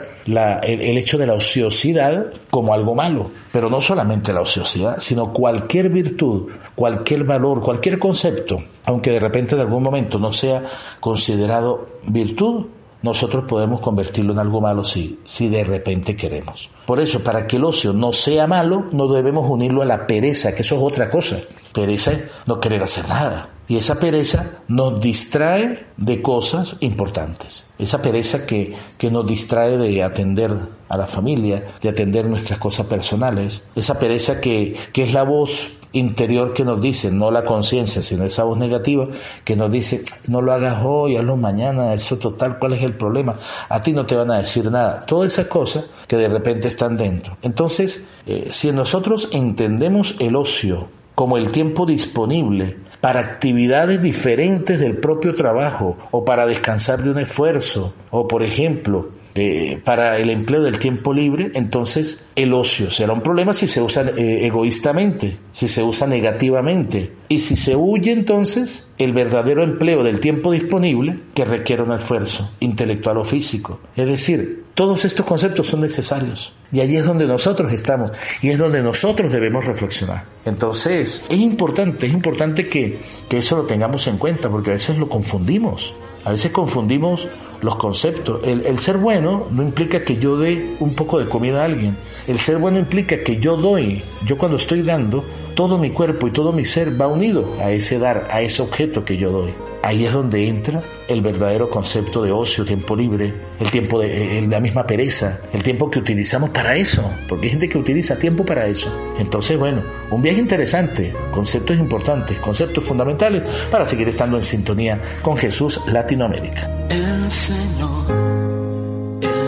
el, 0.61 0.97
hecho 0.97 1.17
de 1.17 1.25
la 1.25 1.33
ociosidad 1.33 2.31
como 2.51 2.73
algo 2.73 2.93
malo. 2.93 3.31
Pero 3.51 3.69
no 3.69 3.81
solamente 3.81 4.31
la 4.31 4.41
ociosidad, 4.41 4.99
sino 4.99 5.33
cualquier 5.33 5.89
virtud, 5.89 6.51
cualquier 6.75 7.23
valor, 7.23 7.61
cualquier 7.61 7.97
concepto, 7.97 8.61
aunque 8.85 9.11
de 9.11 9.19
repente 9.19 9.55
en 9.55 9.61
algún 9.61 9.81
momento 9.81 10.19
no 10.19 10.33
sea 10.33 10.63
considerado 10.99 11.87
virtud, 12.07 12.67
nosotros 13.01 13.45
podemos 13.47 13.81
convertirlo 13.81 14.33
en 14.33 14.39
algo 14.39 14.61
malo 14.61 14.83
si, 14.83 15.19
si 15.23 15.49
de 15.49 15.63
repente 15.63 16.15
queremos. 16.15 16.69
Por 16.85 16.99
eso, 16.99 17.23
para 17.23 17.47
que 17.47 17.57
el 17.57 17.65
ocio 17.65 17.93
no 17.93 18.13
sea 18.13 18.47
malo, 18.47 18.85
no 18.91 19.07
debemos 19.07 19.49
unirlo 19.49 19.81
a 19.81 19.85
la 19.85 20.07
pereza, 20.07 20.55
que 20.55 20.61
eso 20.61 20.75
es 20.75 20.81
otra 20.81 21.09
cosa. 21.09 21.37
Pereza 21.73 22.11
es 22.11 22.23
no 22.45 22.59
querer 22.59 22.81
hacer 22.81 23.07
nada. 23.07 23.49
Y 23.67 23.75
esa 23.75 23.99
pereza 23.99 24.61
nos 24.69 25.01
distrae 25.01 25.85
de 25.97 26.21
cosas 26.21 26.77
importantes. 26.79 27.65
Esa 27.77 28.01
pereza 28.01 28.45
que, 28.45 28.73
que 28.97 29.11
nos 29.11 29.27
distrae 29.27 29.77
de 29.77 30.03
atender 30.03 30.51
a 30.87 30.97
la 30.97 31.05
familia, 31.05 31.65
de 31.81 31.89
atender 31.89 32.25
nuestras 32.25 32.59
cosas 32.59 32.87
personales. 32.87 33.65
Esa 33.75 33.99
pereza 33.99 34.39
que, 34.39 34.77
que 34.93 35.03
es 35.03 35.13
la 35.13 35.23
voz 35.23 35.76
interior 35.97 36.53
que 36.53 36.63
nos 36.63 36.81
dice, 36.81 37.11
no 37.11 37.31
la 37.31 37.43
conciencia, 37.43 38.03
sino 38.03 38.23
esa 38.23 38.43
voz 38.43 38.57
negativa 38.57 39.07
que 39.43 39.55
nos 39.55 39.71
dice, 39.71 40.03
no 40.27 40.41
lo 40.41 40.53
hagas 40.53 40.83
hoy, 40.83 41.17
hazlo 41.17 41.37
mañana, 41.37 41.93
eso 41.93 42.17
total, 42.17 42.59
¿cuál 42.59 42.73
es 42.73 42.83
el 42.83 42.93
problema? 42.93 43.35
A 43.69 43.81
ti 43.81 43.93
no 43.93 44.05
te 44.05 44.15
van 44.15 44.31
a 44.31 44.37
decir 44.37 44.71
nada. 44.71 45.05
Todas 45.05 45.33
esas 45.33 45.47
cosas 45.47 45.89
que 46.07 46.17
de 46.17 46.29
repente 46.29 46.67
están 46.67 46.97
dentro. 46.97 47.37
Entonces, 47.41 48.07
eh, 48.25 48.47
si 48.49 48.71
nosotros 48.71 49.29
entendemos 49.31 50.15
el 50.19 50.35
ocio 50.35 50.87
como 51.15 51.37
el 51.37 51.51
tiempo 51.51 51.85
disponible 51.85 52.77
para 53.01 53.19
actividades 53.19 54.01
diferentes 54.01 54.79
del 54.79 54.97
propio 54.97 55.33
trabajo 55.35 55.97
o 56.11 56.25
para 56.25 56.45
descansar 56.45 57.01
de 57.03 57.11
un 57.11 57.19
esfuerzo 57.19 57.93
o 58.09 58.27
por 58.27 58.43
ejemplo 58.43 59.09
eh, 59.37 59.79
para 59.83 60.17
el 60.17 60.29
empleo 60.29 60.61
del 60.61 60.79
tiempo 60.79 61.13
libre, 61.13 61.51
entonces 61.53 62.25
el 62.35 62.53
ocio 62.53 62.89
será 62.89 63.13
un 63.13 63.21
problema 63.21 63.53
si 63.53 63.67
se 63.67 63.81
usa 63.81 64.03
eh, 64.17 64.45
egoístamente, 64.45 65.37
si 65.51 65.67
se 65.67 65.83
usa 65.83 66.07
negativamente. 66.07 67.13
Y 67.29 67.39
si 67.39 67.55
se 67.55 67.75
huye 67.75 68.11
entonces 68.11 68.89
el 68.97 69.13
verdadero 69.13 69.63
empleo 69.63 70.03
del 70.03 70.19
tiempo 70.19 70.51
disponible 70.51 71.19
que 71.33 71.45
requiere 71.45 71.83
un 71.83 71.91
esfuerzo 71.91 72.49
intelectual 72.59 73.17
o 73.17 73.25
físico. 73.25 73.79
Es 73.95 74.07
decir, 74.07 74.63
todos 74.73 75.05
estos 75.05 75.25
conceptos 75.25 75.67
son 75.67 75.81
necesarios. 75.81 76.53
Y 76.71 76.81
allí 76.81 76.97
es 76.97 77.05
donde 77.05 77.25
nosotros 77.25 77.71
estamos 77.71 78.11
y 78.41 78.49
es 78.49 78.57
donde 78.57 78.81
nosotros 78.83 79.31
debemos 79.31 79.65
reflexionar. 79.65 80.25
Entonces, 80.45 81.25
es 81.29 81.37
importante, 81.37 82.07
es 82.07 82.13
importante 82.13 82.67
que, 82.67 82.99
que 83.29 83.39
eso 83.39 83.57
lo 83.57 83.63
tengamos 83.63 84.07
en 84.07 84.17
cuenta 84.17 84.49
porque 84.49 84.71
a 84.71 84.73
veces 84.73 84.97
lo 84.97 85.09
confundimos. 85.09 85.93
A 86.27 86.31
veces 86.31 86.51
confundimos 86.51 87.25
los 87.61 87.77
conceptos. 87.77 88.41
El, 88.43 88.77
ser 88.79 88.97
bueno 88.97 89.47
no 89.49 89.63
implica 89.63 90.03
que 90.03 90.17
yo 90.17 90.37
dé 90.37 90.75
un 90.81 90.93
poco 90.93 91.19
de 91.19 91.29
comida 91.29 91.61
a 91.61 91.63
alguien. 91.63 91.97
El 92.27 92.37
ser 92.37 92.57
bueno 92.57 92.77
implica 92.79 93.23
que 93.23 93.37
yo 93.37 93.55
doy, 93.55 94.03
yo 94.25 94.37
cuando 94.37 94.57
estoy 94.57 94.81
dando, 94.81 95.23
todo 95.57 95.77
mi 95.79 95.89
cuerpo 95.89 96.27
y 96.27 96.31
todo 96.31 96.53
mi 96.53 96.63
ser 96.63 97.01
va 97.01 97.07
unido 97.07 97.55
a 97.59 97.71
ese 97.71 97.97
dar, 97.97 98.27
a 98.29 98.41
ese 98.41 98.61
objeto 98.61 99.03
que 99.03 99.17
yo 99.17 99.31
doy. 99.31 99.55
Ahí 99.81 100.05
es 100.05 100.13
donde 100.13 100.47
entra 100.47 100.83
el 101.07 101.21
verdadero 101.21 101.67
concepto 101.67 102.21
de 102.21 102.31
ocio, 102.31 102.63
tiempo 102.63 102.95
libre, 102.95 103.33
el 103.59 103.71
tiempo 103.71 103.97
de 103.99 104.45
la 104.47 104.59
misma 104.59 104.85
pereza, 104.85 105.39
el 105.51 105.63
tiempo 105.63 105.89
que 105.89 105.97
utilizamos 105.97 106.51
para 106.51 106.75
eso, 106.75 107.11
porque 107.27 107.47
hay 107.47 107.51
gente 107.51 107.69
que 107.69 107.79
utiliza 107.79 108.19
tiempo 108.19 108.45
para 108.45 108.67
eso. 108.67 108.95
Entonces, 109.17 109.57
bueno, 109.57 109.81
un 110.11 110.21
viaje 110.21 110.39
interesante, 110.39 111.11
conceptos 111.31 111.75
importantes, 111.77 112.37
conceptos 112.39 112.83
fundamentales 112.83 113.41
para 113.71 113.83
seguir 113.83 114.07
estando 114.09 114.37
en 114.37 114.43
sintonía 114.43 115.01
con 115.23 115.35
Jesús 115.37 115.81
Latinoamérica. 115.87 116.69
El 116.87 117.31
Señor 117.31 118.05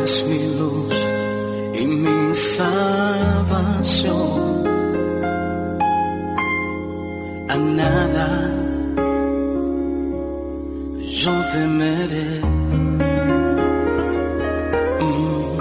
es 0.03 0.25
mi 0.27 0.57
luz 0.57 0.91
y 1.75 1.85
mi 1.85 2.33
salvación. 2.33 3.69
A 7.49 7.57
nada 7.57 8.27
yo 11.21 11.33
temeré. 11.51 12.29
Mm. 15.01 15.57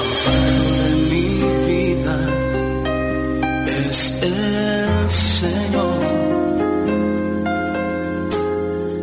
Amparo 0.00 0.66
de 0.80 0.90
mi 1.10 1.28
vida 1.68 2.18
es 3.86 3.98
el 4.22 5.10
Señor. 5.10 6.00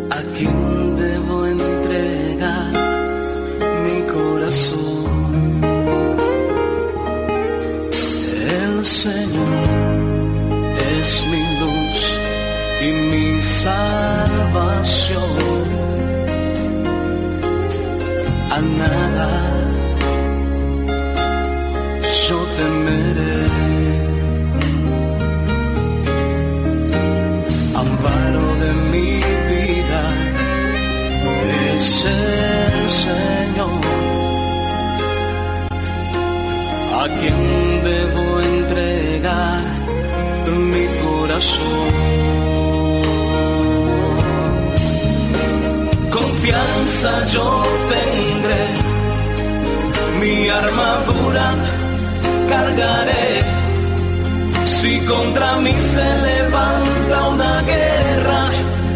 A 0.09 0.19
quien 0.35 0.95
debo 0.95 1.45
entregar 1.45 2.71
mi 3.85 3.99
corazón. 4.13 5.11
El 8.57 8.83
Señor 8.83 9.89
es 10.99 11.25
mi 11.31 11.38
y 12.81 12.91
mi 13.11 13.41
salvación. 13.41 13.79
A 18.51 18.59
nada 18.81 19.31
yo 22.27 22.39
temeré. 22.57 23.37
Amparo 27.81 28.45
de 28.63 28.71
mi 28.91 29.11
vida 29.51 30.03
es 31.75 32.05
el 32.05 32.89
Señor. 33.05 33.81
A 37.01 37.05
quien 37.19 37.68
Confianza 46.49 47.27
yo 47.27 47.63
tendré, 47.89 48.63
mi 50.19 50.49
armadura 50.49 51.53
cargaré. 52.49 53.43
Si 54.65 54.99
contra 55.01 55.57
mí 55.57 55.73
se 55.77 56.07
levanta 56.27 57.27
una 57.35 57.61
guerra, 57.61 58.41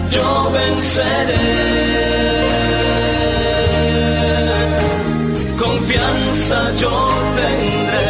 yo 0.09 0.51
venceré. 0.51 1.49
Confianza 5.63 6.57
yo 6.81 7.09
tendré, 7.37 8.09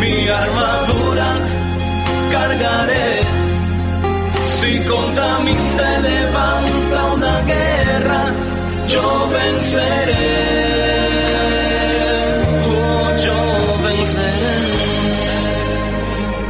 mi 0.00 0.28
armadura 0.28 1.28
cargaré. 2.32 3.08
Si 4.56 4.78
contra 4.90 5.38
mí 5.38 5.56
se 5.58 6.00
levanta 6.02 6.67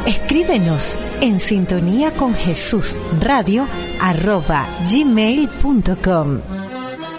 Escríbenos 0.07 0.97
en 1.21 1.41
sintonía 1.41 2.11
con 2.13 2.35
Jesús 2.35 2.97
radio 3.21 3.67
arroba 4.01 4.67
gmail.com. 4.91 6.58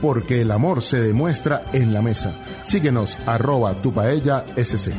Porque 0.00 0.42
el 0.42 0.50
amor 0.50 0.82
se 0.82 1.00
demuestra 1.00 1.64
en 1.72 1.92
la 1.92 2.02
mesa. 2.02 2.38
Síguenos, 2.62 3.16
arroba 3.26 3.74
tu 3.74 3.92
paella 3.92 4.44
SC. 4.56 4.92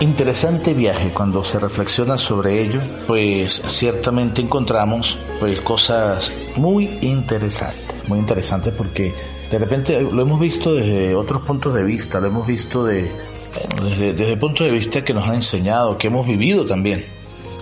Interesante 0.00 0.74
viaje 0.74 1.10
cuando 1.10 1.42
se 1.42 1.58
reflexiona 1.58 2.18
sobre 2.18 2.60
ello, 2.60 2.80
pues 3.06 3.54
ciertamente 3.54 4.42
encontramos 4.42 5.18
pues 5.40 5.62
cosas 5.62 6.30
muy 6.56 6.98
interesantes, 7.00 8.06
muy 8.06 8.18
interesantes 8.18 8.74
porque 8.74 9.14
de 9.50 9.58
repente 9.58 10.02
lo 10.02 10.20
hemos 10.20 10.38
visto 10.38 10.74
desde 10.74 11.14
otros 11.14 11.40
puntos 11.40 11.74
de 11.74 11.82
vista, 11.82 12.20
lo 12.20 12.26
hemos 12.26 12.46
visto 12.46 12.84
de, 12.84 13.10
desde, 13.82 14.12
desde 14.12 14.34
el 14.34 14.38
punto 14.38 14.64
de 14.64 14.70
vista 14.70 15.02
que 15.02 15.14
nos 15.14 15.26
ha 15.28 15.34
enseñado, 15.34 15.96
que 15.96 16.08
hemos 16.08 16.26
vivido 16.26 16.66
también, 16.66 17.02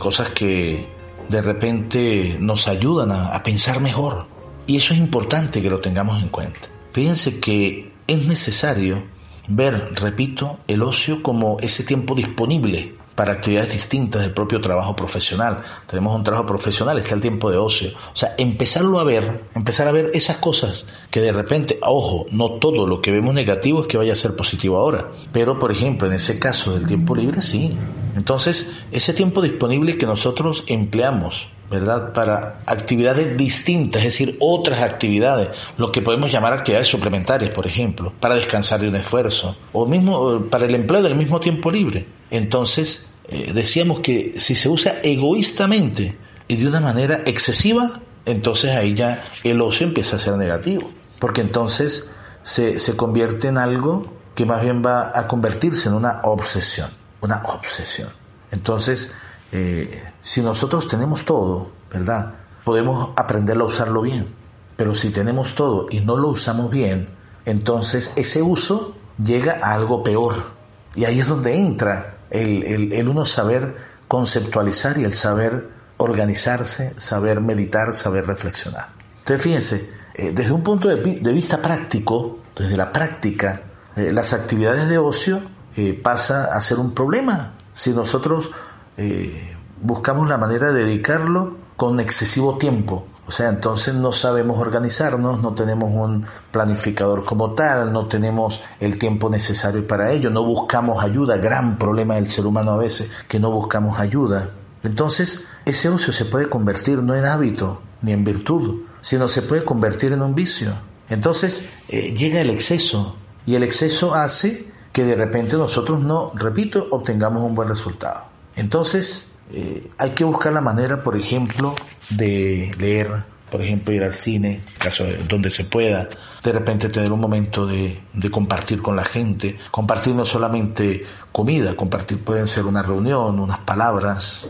cosas 0.00 0.30
que 0.30 0.88
de 1.28 1.42
repente 1.42 2.36
nos 2.40 2.68
ayudan 2.68 3.12
a, 3.12 3.42
pensar 3.42 3.80
mejor. 3.80 4.26
Y 4.66 4.76
eso 4.76 4.94
es 4.94 5.00
importante 5.00 5.60
que 5.60 5.70
lo 5.70 5.80
tengamos 5.80 6.22
en 6.22 6.28
cuenta. 6.28 6.68
Fíjense 6.92 7.40
que 7.40 7.92
es 8.06 8.26
necesario 8.26 9.04
ver, 9.48 9.94
repito, 9.94 10.58
el 10.68 10.82
ocio 10.82 11.22
como 11.22 11.58
ese 11.60 11.84
tiempo 11.84 12.14
disponible 12.14 12.94
para 13.14 13.32
actividades 13.32 13.72
distintas 13.72 14.22
del 14.22 14.32
propio 14.32 14.60
trabajo 14.60 14.96
profesional. 14.96 15.62
Tenemos 15.86 16.14
un 16.14 16.24
trabajo 16.24 16.46
profesional, 16.46 16.98
está 16.98 17.14
el 17.14 17.20
tiempo 17.20 17.50
de 17.50 17.56
ocio. 17.56 17.90
O 18.12 18.16
sea, 18.16 18.34
empezarlo 18.38 18.98
a 18.98 19.04
ver, 19.04 19.44
empezar 19.54 19.88
a 19.88 19.92
ver 19.92 20.10
esas 20.14 20.38
cosas 20.38 20.86
que 21.10 21.20
de 21.20 21.32
repente, 21.32 21.78
ojo, 21.82 22.26
no 22.30 22.52
todo 22.54 22.86
lo 22.86 23.00
que 23.00 23.12
vemos 23.12 23.34
negativo 23.34 23.82
es 23.82 23.86
que 23.86 23.96
vaya 23.96 24.12
a 24.12 24.16
ser 24.16 24.36
positivo 24.36 24.78
ahora. 24.78 25.12
Pero, 25.32 25.58
por 25.58 25.70
ejemplo, 25.70 26.08
en 26.08 26.14
ese 26.14 26.38
caso 26.38 26.74
del 26.74 26.86
tiempo 26.86 27.14
libre, 27.14 27.42
sí. 27.42 27.76
Entonces, 28.16 28.72
ese 28.92 29.12
tiempo 29.12 29.42
disponible 29.42 29.98
que 29.98 30.06
nosotros 30.06 30.64
empleamos 30.66 31.48
¿verdad? 31.70 32.12
Para 32.12 32.60
actividades 32.66 33.36
distintas, 33.36 34.02
es 34.02 34.12
decir, 34.12 34.36
otras 34.38 34.80
actividades, 34.80 35.48
lo 35.76 35.90
que 35.90 36.02
podemos 36.02 36.30
llamar 36.30 36.52
actividades 36.52 36.88
suplementarias, 36.88 37.50
por 37.50 37.66
ejemplo, 37.66 38.12
para 38.20 38.34
descansar 38.34 38.80
de 38.80 38.88
un 38.88 38.96
esfuerzo, 38.96 39.56
o 39.72 39.86
mismo 39.86 40.44
para 40.50 40.66
el 40.66 40.74
empleo 40.74 41.02
del 41.02 41.16
mismo 41.16 41.40
tiempo 41.40 41.70
libre. 41.70 42.06
Entonces, 42.36 43.06
eh, 43.28 43.52
decíamos 43.52 44.00
que 44.00 44.40
si 44.40 44.56
se 44.56 44.68
usa 44.68 44.96
egoístamente 45.04 46.18
y 46.48 46.56
de 46.56 46.66
una 46.66 46.80
manera 46.80 47.22
excesiva, 47.26 48.00
entonces 48.26 48.72
ahí 48.72 48.92
ya 48.92 49.22
el 49.44 49.60
ocio 49.60 49.86
empieza 49.86 50.16
a 50.16 50.18
ser 50.18 50.36
negativo, 50.36 50.90
porque 51.20 51.42
entonces 51.42 52.10
se, 52.42 52.80
se 52.80 52.96
convierte 52.96 53.46
en 53.46 53.56
algo 53.56 54.12
que 54.34 54.46
más 54.46 54.62
bien 54.62 54.82
va 54.84 55.12
a 55.14 55.28
convertirse 55.28 55.88
en 55.88 55.94
una 55.94 56.22
obsesión, 56.24 56.90
una 57.20 57.40
obsesión. 57.44 58.08
Entonces, 58.50 59.12
eh, 59.52 60.02
si 60.20 60.42
nosotros 60.42 60.88
tenemos 60.88 61.24
todo, 61.24 61.70
¿verdad? 61.92 62.34
Podemos 62.64 63.10
aprenderlo 63.16 63.66
a 63.66 63.68
usarlo 63.68 64.02
bien. 64.02 64.34
Pero 64.76 64.96
si 64.96 65.10
tenemos 65.10 65.54
todo 65.54 65.86
y 65.88 66.00
no 66.00 66.16
lo 66.16 66.30
usamos 66.30 66.68
bien, 66.68 67.10
entonces 67.44 68.10
ese 68.16 68.42
uso 68.42 68.96
llega 69.22 69.60
a 69.62 69.74
algo 69.74 70.02
peor. 70.02 70.52
Y 70.96 71.04
ahí 71.04 71.20
es 71.20 71.28
donde 71.28 71.56
entra 71.60 72.13
el, 72.34 72.62
el, 72.64 72.92
el 72.92 73.08
uno 73.08 73.24
saber 73.24 73.76
conceptualizar 74.08 74.98
y 74.98 75.04
el 75.04 75.12
saber 75.12 75.70
organizarse, 75.96 76.92
saber 76.96 77.40
meditar, 77.40 77.94
saber 77.94 78.26
reflexionar. 78.26 78.90
Entonces 79.18 79.42
fíjense, 79.42 79.90
eh, 80.14 80.32
desde 80.32 80.52
un 80.52 80.62
punto 80.62 80.88
de, 80.88 81.32
vista 81.32 81.62
práctico, 81.62 82.40
desde 82.56 82.76
la 82.76 82.92
práctica, 82.92 83.62
eh, 83.96 84.12
las 84.12 84.32
actividades 84.32 84.88
de 84.88 84.98
ocio 84.98 85.40
eh, 85.76 85.94
pasa 85.94 86.54
a 86.54 86.60
ser 86.60 86.78
un 86.78 86.92
problema. 86.94 87.54
Si 87.72 87.92
nosotros 87.92 88.50
eh, 88.96 89.56
buscamos 89.80 90.28
la 90.28 90.38
manera 90.38 90.72
de 90.72 90.84
dedicarlo 90.84 91.56
con 91.76 91.98
excesivo 92.00 92.58
tiempo 92.58 93.06
O 93.26 93.32
sea, 93.32 93.48
entonces 93.48 93.94
no 93.94 94.12
sabemos 94.12 94.58
organizarnos, 94.58 95.40
no 95.40 95.54
tenemos 95.54 95.90
un 95.90 96.26
planificador 96.50 97.24
como 97.24 97.54
tal, 97.54 97.92
no 97.92 98.06
tenemos 98.06 98.60
el 98.80 98.98
tiempo 98.98 99.30
necesario 99.30 99.86
para 99.86 100.12
ello, 100.12 100.30
no 100.30 100.44
buscamos 100.44 101.02
ayuda, 101.02 101.38
gran 101.38 101.78
problema 101.78 102.16
del 102.16 102.28
ser 102.28 102.46
humano 102.46 102.72
a 102.72 102.76
veces, 102.76 103.10
que 103.28 103.40
no 103.40 103.50
buscamos 103.50 103.98
ayuda. 103.98 104.50
Entonces, 104.82 105.44
ese 105.64 105.88
ocio 105.88 106.12
se 106.12 106.26
puede 106.26 106.50
convertir 106.50 107.02
no 107.02 107.14
en 107.14 107.24
hábito 107.24 107.80
ni 108.02 108.12
en 108.12 108.24
virtud, 108.24 108.82
sino 109.00 109.28
se 109.28 109.40
puede 109.40 109.64
convertir 109.64 110.12
en 110.12 110.20
un 110.20 110.34
vicio. 110.34 110.74
Entonces, 111.08 111.66
eh, 111.88 112.14
llega 112.14 112.42
el 112.42 112.50
exceso 112.50 113.16
y 113.46 113.54
el 113.54 113.62
exceso 113.62 114.14
hace 114.14 114.70
que 114.92 115.04
de 115.04 115.16
repente 115.16 115.56
nosotros 115.56 116.02
no, 116.02 116.30
repito, 116.34 116.86
obtengamos 116.90 117.42
un 117.42 117.54
buen 117.54 117.68
resultado. 117.68 118.26
Entonces, 118.56 119.28
eh, 119.50 119.90
hay 119.98 120.10
que 120.10 120.24
buscar 120.24 120.52
la 120.52 120.60
manera, 120.60 121.02
por 121.02 121.16
ejemplo, 121.16 121.74
de 122.10 122.74
leer, 122.78 123.24
por 123.50 123.62
ejemplo, 123.62 123.94
ir 123.94 124.02
al 124.02 124.14
cine, 124.14 124.62
caso 124.78 125.04
donde 125.28 125.50
se 125.50 125.64
pueda, 125.64 126.08
de 126.42 126.52
repente 126.52 126.88
tener 126.88 127.12
un 127.12 127.20
momento 127.20 127.66
de, 127.66 128.00
de, 128.12 128.30
compartir 128.30 128.82
con 128.82 128.96
la 128.96 129.04
gente, 129.04 129.58
compartir 129.70 130.14
no 130.14 130.24
solamente 130.24 131.04
comida, 131.32 131.74
compartir 131.74 132.18
pueden 132.18 132.46
ser 132.46 132.66
una 132.66 132.82
reunión, 132.82 133.40
unas 133.40 133.58
palabras, 133.58 134.46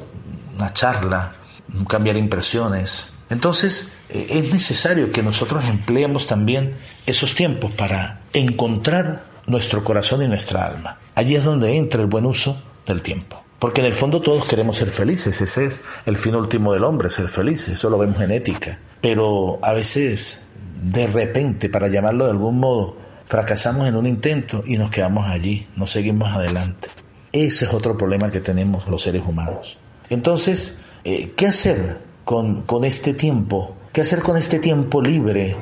una 0.56 0.72
charla, 0.72 1.34
cambiar 1.88 2.16
impresiones. 2.16 3.12
Entonces, 3.30 3.92
eh, 4.08 4.26
es 4.30 4.52
necesario 4.52 5.12
que 5.12 5.22
nosotros 5.22 5.64
empleemos 5.64 6.26
también 6.26 6.76
esos 7.06 7.34
tiempos 7.34 7.72
para 7.72 8.20
encontrar 8.32 9.26
nuestro 9.46 9.84
corazón 9.84 10.22
y 10.22 10.28
nuestra 10.28 10.66
alma. 10.66 10.98
Allí 11.14 11.36
es 11.36 11.44
donde 11.44 11.76
entra 11.76 12.00
el 12.00 12.08
buen 12.08 12.26
uso 12.26 12.60
del 12.86 13.02
tiempo. 13.02 13.43
Porque 13.64 13.80
en 13.80 13.86
el 13.86 13.94
fondo 13.94 14.20
todos 14.20 14.46
queremos 14.46 14.76
ser 14.76 14.90
felices, 14.90 15.40
ese 15.40 15.64
es 15.64 15.80
el 16.04 16.18
fin 16.18 16.34
último 16.34 16.74
del 16.74 16.84
hombre, 16.84 17.08
ser 17.08 17.28
feliz, 17.28 17.66
eso 17.68 17.88
lo 17.88 17.96
vemos 17.96 18.20
en 18.20 18.30
ética. 18.30 18.78
Pero 19.00 19.58
a 19.62 19.72
veces, 19.72 20.44
de 20.82 21.06
repente, 21.06 21.70
para 21.70 21.88
llamarlo 21.88 22.26
de 22.26 22.32
algún 22.32 22.60
modo, 22.60 22.94
fracasamos 23.24 23.88
en 23.88 23.96
un 23.96 24.06
intento 24.06 24.62
y 24.66 24.76
nos 24.76 24.90
quedamos 24.90 25.28
allí, 25.28 25.66
no 25.76 25.86
seguimos 25.86 26.34
adelante. 26.34 26.90
Ese 27.32 27.64
es 27.64 27.72
otro 27.72 27.96
problema 27.96 28.30
que 28.30 28.40
tenemos 28.40 28.86
los 28.86 29.00
seres 29.00 29.22
humanos. 29.26 29.78
Entonces, 30.10 30.80
eh, 31.04 31.32
¿qué 31.34 31.46
hacer 31.46 32.00
con, 32.26 32.64
con 32.64 32.84
este 32.84 33.14
tiempo? 33.14 33.76
¿Qué 33.94 34.02
hacer 34.02 34.20
con 34.20 34.36
este 34.36 34.58
tiempo 34.58 35.00
libre? 35.00 35.56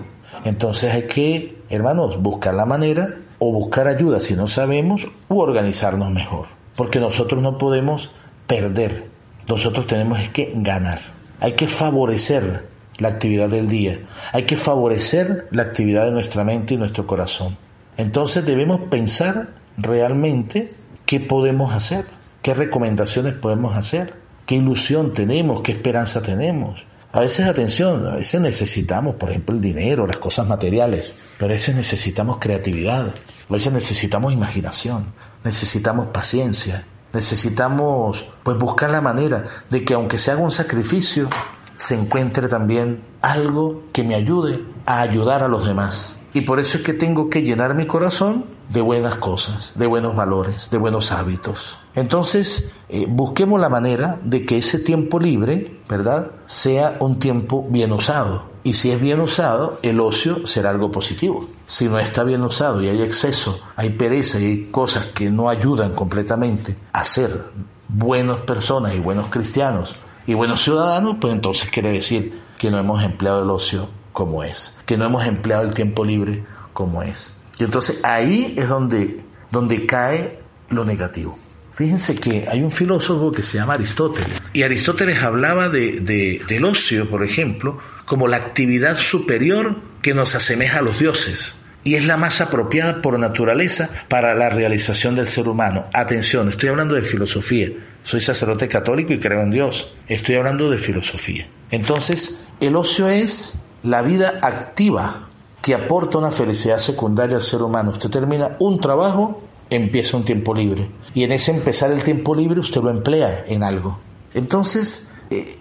Entonces 0.44 0.92
hay 0.92 1.04
que, 1.04 1.56
hermanos, 1.68 2.20
buscar 2.20 2.54
la 2.54 2.66
manera 2.66 3.10
o 3.38 3.52
buscar 3.52 3.86
ayuda 3.86 4.18
si 4.18 4.34
no 4.34 4.48
sabemos 4.48 5.06
u 5.28 5.38
organizarnos 5.38 6.10
mejor. 6.10 6.61
Porque 6.76 7.00
nosotros 7.00 7.42
no 7.42 7.58
podemos 7.58 8.12
perder, 8.46 9.08
nosotros 9.48 9.86
tenemos 9.86 10.18
que 10.30 10.52
ganar. 10.56 11.00
Hay 11.40 11.52
que 11.52 11.66
favorecer 11.66 12.68
la 12.98 13.08
actividad 13.08 13.48
del 13.48 13.68
día, 13.68 14.00
hay 14.32 14.44
que 14.44 14.56
favorecer 14.56 15.48
la 15.50 15.62
actividad 15.62 16.04
de 16.04 16.12
nuestra 16.12 16.44
mente 16.44 16.74
y 16.74 16.76
nuestro 16.76 17.06
corazón. 17.06 17.56
Entonces 17.96 18.46
debemos 18.46 18.80
pensar 18.90 19.54
realmente 19.76 20.74
qué 21.06 21.20
podemos 21.20 21.74
hacer, 21.74 22.06
qué 22.42 22.54
recomendaciones 22.54 23.34
podemos 23.34 23.76
hacer, 23.76 24.14
qué 24.46 24.56
ilusión 24.56 25.14
tenemos, 25.14 25.62
qué 25.62 25.72
esperanza 25.72 26.22
tenemos. 26.22 26.86
A 27.12 27.20
veces, 27.20 27.46
atención, 27.46 28.06
a 28.06 28.14
veces 28.14 28.40
necesitamos, 28.40 29.16
por 29.16 29.28
ejemplo, 29.28 29.54
el 29.54 29.60
dinero, 29.60 30.06
las 30.06 30.16
cosas 30.16 30.48
materiales, 30.48 31.14
pero 31.36 31.50
a 31.50 31.54
veces 31.54 31.74
necesitamos 31.74 32.38
creatividad, 32.38 33.08
a 33.48 33.52
veces 33.52 33.70
necesitamos 33.70 34.32
imaginación, 34.32 35.12
necesitamos 35.44 36.06
paciencia, 36.08 36.86
necesitamos 37.12 38.26
pues 38.42 38.58
buscar 38.58 38.90
la 38.90 39.00
manera 39.00 39.46
de 39.70 39.84
que 39.84 39.94
aunque 39.94 40.18
se 40.18 40.30
haga 40.30 40.40
un 40.40 40.50
sacrificio, 40.50 41.28
se 41.76 41.94
encuentre 41.94 42.48
también 42.48 43.02
algo 43.20 43.82
que 43.92 44.04
me 44.04 44.14
ayude 44.14 44.64
a 44.86 45.00
ayudar 45.00 45.42
a 45.42 45.48
los 45.48 45.66
demás. 45.66 46.18
Y 46.34 46.42
por 46.42 46.60
eso 46.60 46.78
es 46.78 46.84
que 46.84 46.94
tengo 46.94 47.28
que 47.28 47.42
llenar 47.42 47.74
mi 47.74 47.86
corazón 47.86 48.46
de 48.70 48.80
buenas 48.80 49.16
cosas, 49.16 49.72
de 49.74 49.86
buenos 49.86 50.16
valores, 50.16 50.70
de 50.70 50.78
buenos 50.78 51.12
hábitos. 51.12 51.76
Entonces, 51.94 52.72
eh, 52.88 53.06
busquemos 53.08 53.60
la 53.60 53.68
manera 53.68 54.18
de 54.22 54.46
que 54.46 54.56
ese 54.56 54.78
tiempo 54.78 55.20
libre, 55.20 55.80
¿verdad?, 55.88 56.30
sea 56.46 56.96
un 57.00 57.18
tiempo 57.18 57.66
bien 57.68 57.92
usado. 57.92 58.51
Y 58.64 58.74
si 58.74 58.92
es 58.92 59.00
bien 59.00 59.20
usado, 59.20 59.80
el 59.82 59.98
ocio 59.98 60.46
será 60.46 60.70
algo 60.70 60.90
positivo. 60.90 61.48
Si 61.66 61.88
no 61.88 61.98
está 61.98 62.22
bien 62.22 62.42
usado 62.42 62.80
y 62.82 62.88
hay 62.88 63.02
exceso, 63.02 63.60
hay 63.74 63.90
pereza 63.90 64.38
y 64.38 64.44
hay 64.44 64.64
cosas 64.70 65.06
que 65.06 65.30
no 65.30 65.48
ayudan 65.48 65.94
completamente 65.94 66.76
a 66.92 67.04
ser 67.04 67.44
buenas 67.88 68.40
personas 68.42 68.94
y 68.94 69.00
buenos 69.00 69.28
cristianos 69.28 69.96
y 70.26 70.34
buenos 70.34 70.62
ciudadanos, 70.62 71.16
pues 71.20 71.32
entonces 71.32 71.70
quiere 71.70 71.90
decir 71.90 72.40
que 72.58 72.70
no 72.70 72.78
hemos 72.78 73.02
empleado 73.02 73.42
el 73.42 73.50
ocio 73.50 73.88
como 74.12 74.44
es, 74.44 74.78
que 74.86 74.96
no 74.96 75.06
hemos 75.06 75.26
empleado 75.26 75.64
el 75.64 75.74
tiempo 75.74 76.04
libre 76.04 76.44
como 76.72 77.02
es. 77.02 77.36
Y 77.58 77.64
entonces 77.64 78.00
ahí 78.04 78.54
es 78.56 78.68
donde, 78.68 79.24
donde 79.50 79.86
cae 79.86 80.40
lo 80.68 80.84
negativo. 80.84 81.36
Fíjense 81.74 82.14
que 82.14 82.46
hay 82.48 82.62
un 82.62 82.70
filósofo 82.70 83.32
que 83.32 83.42
se 83.42 83.58
llama 83.58 83.74
Aristóteles, 83.74 84.40
y 84.52 84.62
Aristóteles 84.62 85.22
hablaba 85.22 85.68
de, 85.68 86.00
de, 86.00 86.42
del 86.46 86.64
ocio, 86.64 87.08
por 87.08 87.24
ejemplo, 87.24 87.78
como 88.04 88.28
la 88.28 88.36
actividad 88.36 88.96
superior 88.96 89.76
que 90.02 90.14
nos 90.14 90.34
asemeja 90.34 90.80
a 90.80 90.82
los 90.82 90.98
dioses 90.98 91.56
y 91.84 91.94
es 91.96 92.04
la 92.04 92.16
más 92.16 92.40
apropiada 92.40 93.02
por 93.02 93.18
naturaleza 93.18 93.90
para 94.08 94.34
la 94.34 94.48
realización 94.48 95.14
del 95.14 95.26
ser 95.26 95.48
humano. 95.48 95.86
Atención, 95.92 96.48
estoy 96.48 96.68
hablando 96.68 96.94
de 96.94 97.02
filosofía. 97.02 97.70
Soy 98.04 98.20
sacerdote 98.20 98.68
católico 98.68 99.12
y 99.12 99.20
creo 99.20 99.42
en 99.42 99.50
Dios. 99.50 99.92
Estoy 100.08 100.36
hablando 100.36 100.70
de 100.70 100.78
filosofía. 100.78 101.48
Entonces, 101.70 102.40
el 102.60 102.76
ocio 102.76 103.08
es 103.08 103.58
la 103.82 104.02
vida 104.02 104.38
activa 104.42 105.28
que 105.60 105.74
aporta 105.74 106.18
una 106.18 106.30
felicidad 106.30 106.78
secundaria 106.78 107.36
al 107.36 107.42
ser 107.42 107.62
humano. 107.62 107.92
Usted 107.92 108.10
termina 108.10 108.56
un 108.58 108.80
trabajo, 108.80 109.42
empieza 109.70 110.16
un 110.16 110.24
tiempo 110.24 110.54
libre. 110.54 110.88
Y 111.14 111.24
en 111.24 111.32
ese 111.32 111.52
empezar 111.52 111.92
el 111.92 112.02
tiempo 112.02 112.34
libre 112.34 112.60
usted 112.60 112.80
lo 112.80 112.90
emplea 112.90 113.44
en 113.46 113.62
algo. 113.62 114.00
Entonces, 114.34 115.11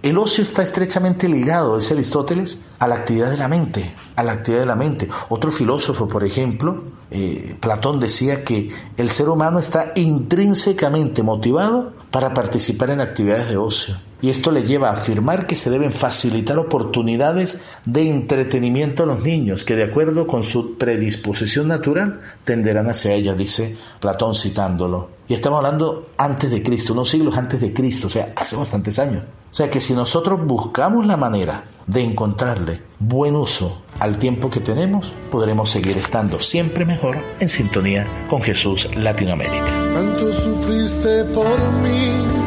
el 0.01 0.17
ocio 0.17 0.43
está 0.43 0.63
estrechamente 0.63 1.27
ligado, 1.27 1.77
dice 1.77 1.93
Aristóteles, 1.93 2.59
a 2.79 2.87
la 2.87 2.95
actividad 2.95 3.31
de 3.31 3.37
la 3.37 3.47
mente, 3.47 3.93
a 4.15 4.23
la 4.23 4.33
actividad 4.33 4.61
de 4.61 4.67
la 4.67 4.75
mente. 4.75 5.09
Otro 5.29 5.51
filósofo, 5.51 6.07
por 6.07 6.23
ejemplo, 6.23 6.83
eh, 7.11 7.55
Platón 7.59 7.99
decía 7.99 8.43
que 8.43 8.71
el 8.97 9.09
ser 9.09 9.29
humano 9.29 9.59
está 9.59 9.91
intrínsecamente 9.95 11.23
motivado 11.23 11.93
para 12.09 12.33
participar 12.33 12.89
en 12.91 13.01
actividades 13.01 13.49
de 13.49 13.57
ocio. 13.57 13.95
Y 14.21 14.29
esto 14.29 14.51
le 14.51 14.63
lleva 14.63 14.89
a 14.89 14.93
afirmar 14.93 15.47
que 15.47 15.55
se 15.55 15.69
deben 15.69 15.91
facilitar 15.91 16.59
oportunidades 16.59 17.59
de 17.85 18.09
entretenimiento 18.09 19.03
a 19.03 19.07
los 19.07 19.23
niños, 19.23 19.65
que 19.65 19.75
de 19.75 19.83
acuerdo 19.83 20.27
con 20.27 20.43
su 20.43 20.77
predisposición 20.77 21.67
natural 21.67 22.21
tenderán 22.45 22.87
hacia 22.87 23.13
ellas, 23.13 23.37
dice 23.37 23.75
Platón 23.99 24.35
citándolo. 24.35 25.09
Y 25.27 25.33
estamos 25.33 25.57
hablando 25.57 26.07
antes 26.17 26.51
de 26.51 26.61
Cristo, 26.61 26.93
unos 26.93 27.09
siglos 27.09 27.37
antes 27.37 27.59
de 27.61 27.73
Cristo, 27.73 28.07
o 28.07 28.09
sea, 28.09 28.33
hace 28.35 28.55
bastantes 28.55 28.99
años. 28.99 29.23
O 29.51 29.53
sea 29.53 29.69
que 29.69 29.81
si 29.81 29.93
nosotros 29.93 30.45
buscamos 30.45 31.05
la 31.05 31.17
manera 31.17 31.63
de 31.87 32.01
encontrarle 32.01 32.81
buen 32.99 33.35
uso 33.35 33.81
al 33.99 34.17
tiempo 34.17 34.49
que 34.49 34.61
tenemos, 34.61 35.13
podremos 35.29 35.69
seguir 35.69 35.97
estando 35.97 36.39
siempre 36.39 36.85
mejor 36.85 37.17
en 37.39 37.49
sintonía 37.49 38.07
con 38.29 38.41
Jesús 38.41 38.87
Latinoamérica. 38.95 39.89
Tanto 39.91 40.31
sufriste 40.31 41.25
por 41.25 41.57
mí 41.83 42.40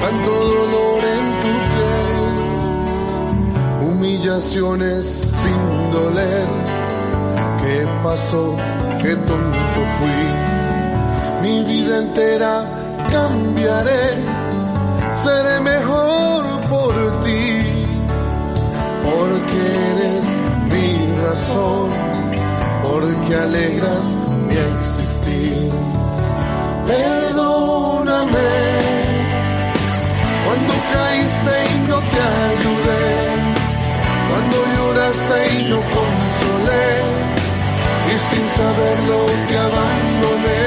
tanto 0.00 0.30
dolor 0.30 1.04
en 1.04 1.40
tu 1.40 1.52
piel, 1.70 2.34
humillaciones 3.88 5.04
sin 5.42 5.60
doler. 5.92 6.46
¿Qué 7.62 7.86
pasó? 8.02 8.44
¿Qué 9.02 9.14
tonto 9.16 9.80
fui? 9.98 10.22
Mi 11.42 11.56
vida 11.64 11.98
entera 11.98 12.64
cambiaré, 13.10 14.06
seré 15.22 15.60
mejor 15.60 16.44
por 16.70 16.94
ti, 17.24 17.46
porque 19.04 19.60
eres 19.92 20.24
mi 20.72 20.88
razón, 21.26 21.88
porque 22.84 23.32
alegras 23.36 24.06
mi 24.46 24.56
existir. 24.56 25.70
Perdóname 26.86 28.97
caíste 30.92 31.54
y 31.74 31.88
no 31.88 31.98
te 32.12 32.20
ayudé, 32.48 33.06
cuando 34.28 34.56
lloraste 34.74 35.38
y 35.54 35.62
no 35.70 35.80
consolé, 35.96 36.88
y 38.10 38.14
sin 38.28 38.44
saberlo 38.56 39.18
te 39.48 39.56
abandoné. 39.58 40.64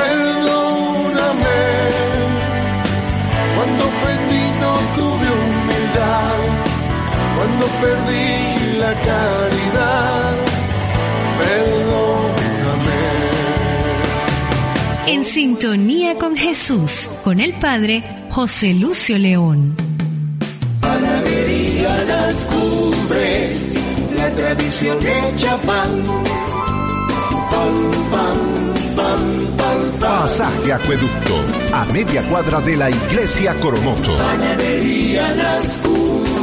Perdóname, 0.00 1.60
cuando 3.56 3.84
frente 4.00 4.38
no 4.62 4.72
tuve 4.96 5.28
humildad, 5.42 6.38
cuando 7.36 7.64
perdí 7.82 8.78
la 8.78 8.92
caridad. 9.08 10.32
Perdóname. 11.38 13.02
En 15.06 15.24
sintonía 15.24 16.16
con 16.16 16.36
Jesús, 16.36 17.10
con 17.22 17.40
el 17.40 17.52
Padre 17.54 18.02
José 18.34 18.74
Lucio 18.74 19.16
León. 19.16 19.76
Panadería 20.80 22.04
las 22.04 22.44
cumbres, 22.46 23.78
la 24.16 24.28
tradición 24.30 24.98
hecha 25.06 25.56
pan. 25.58 26.02
Pan, 27.48 27.70
pan, 28.10 28.36
pan, 28.96 29.56
pan, 29.56 29.98
pan. 30.00 30.20
Pasaje 30.22 30.72
Acueducto, 30.72 31.44
a 31.72 31.84
media 31.92 32.26
cuadra 32.26 32.60
de 32.60 32.76
la 32.76 32.90
Iglesia 32.90 33.54
Coromoto. 33.60 34.16
Panadería 34.16 35.32
las 35.36 35.78
cumbres. 35.78 36.33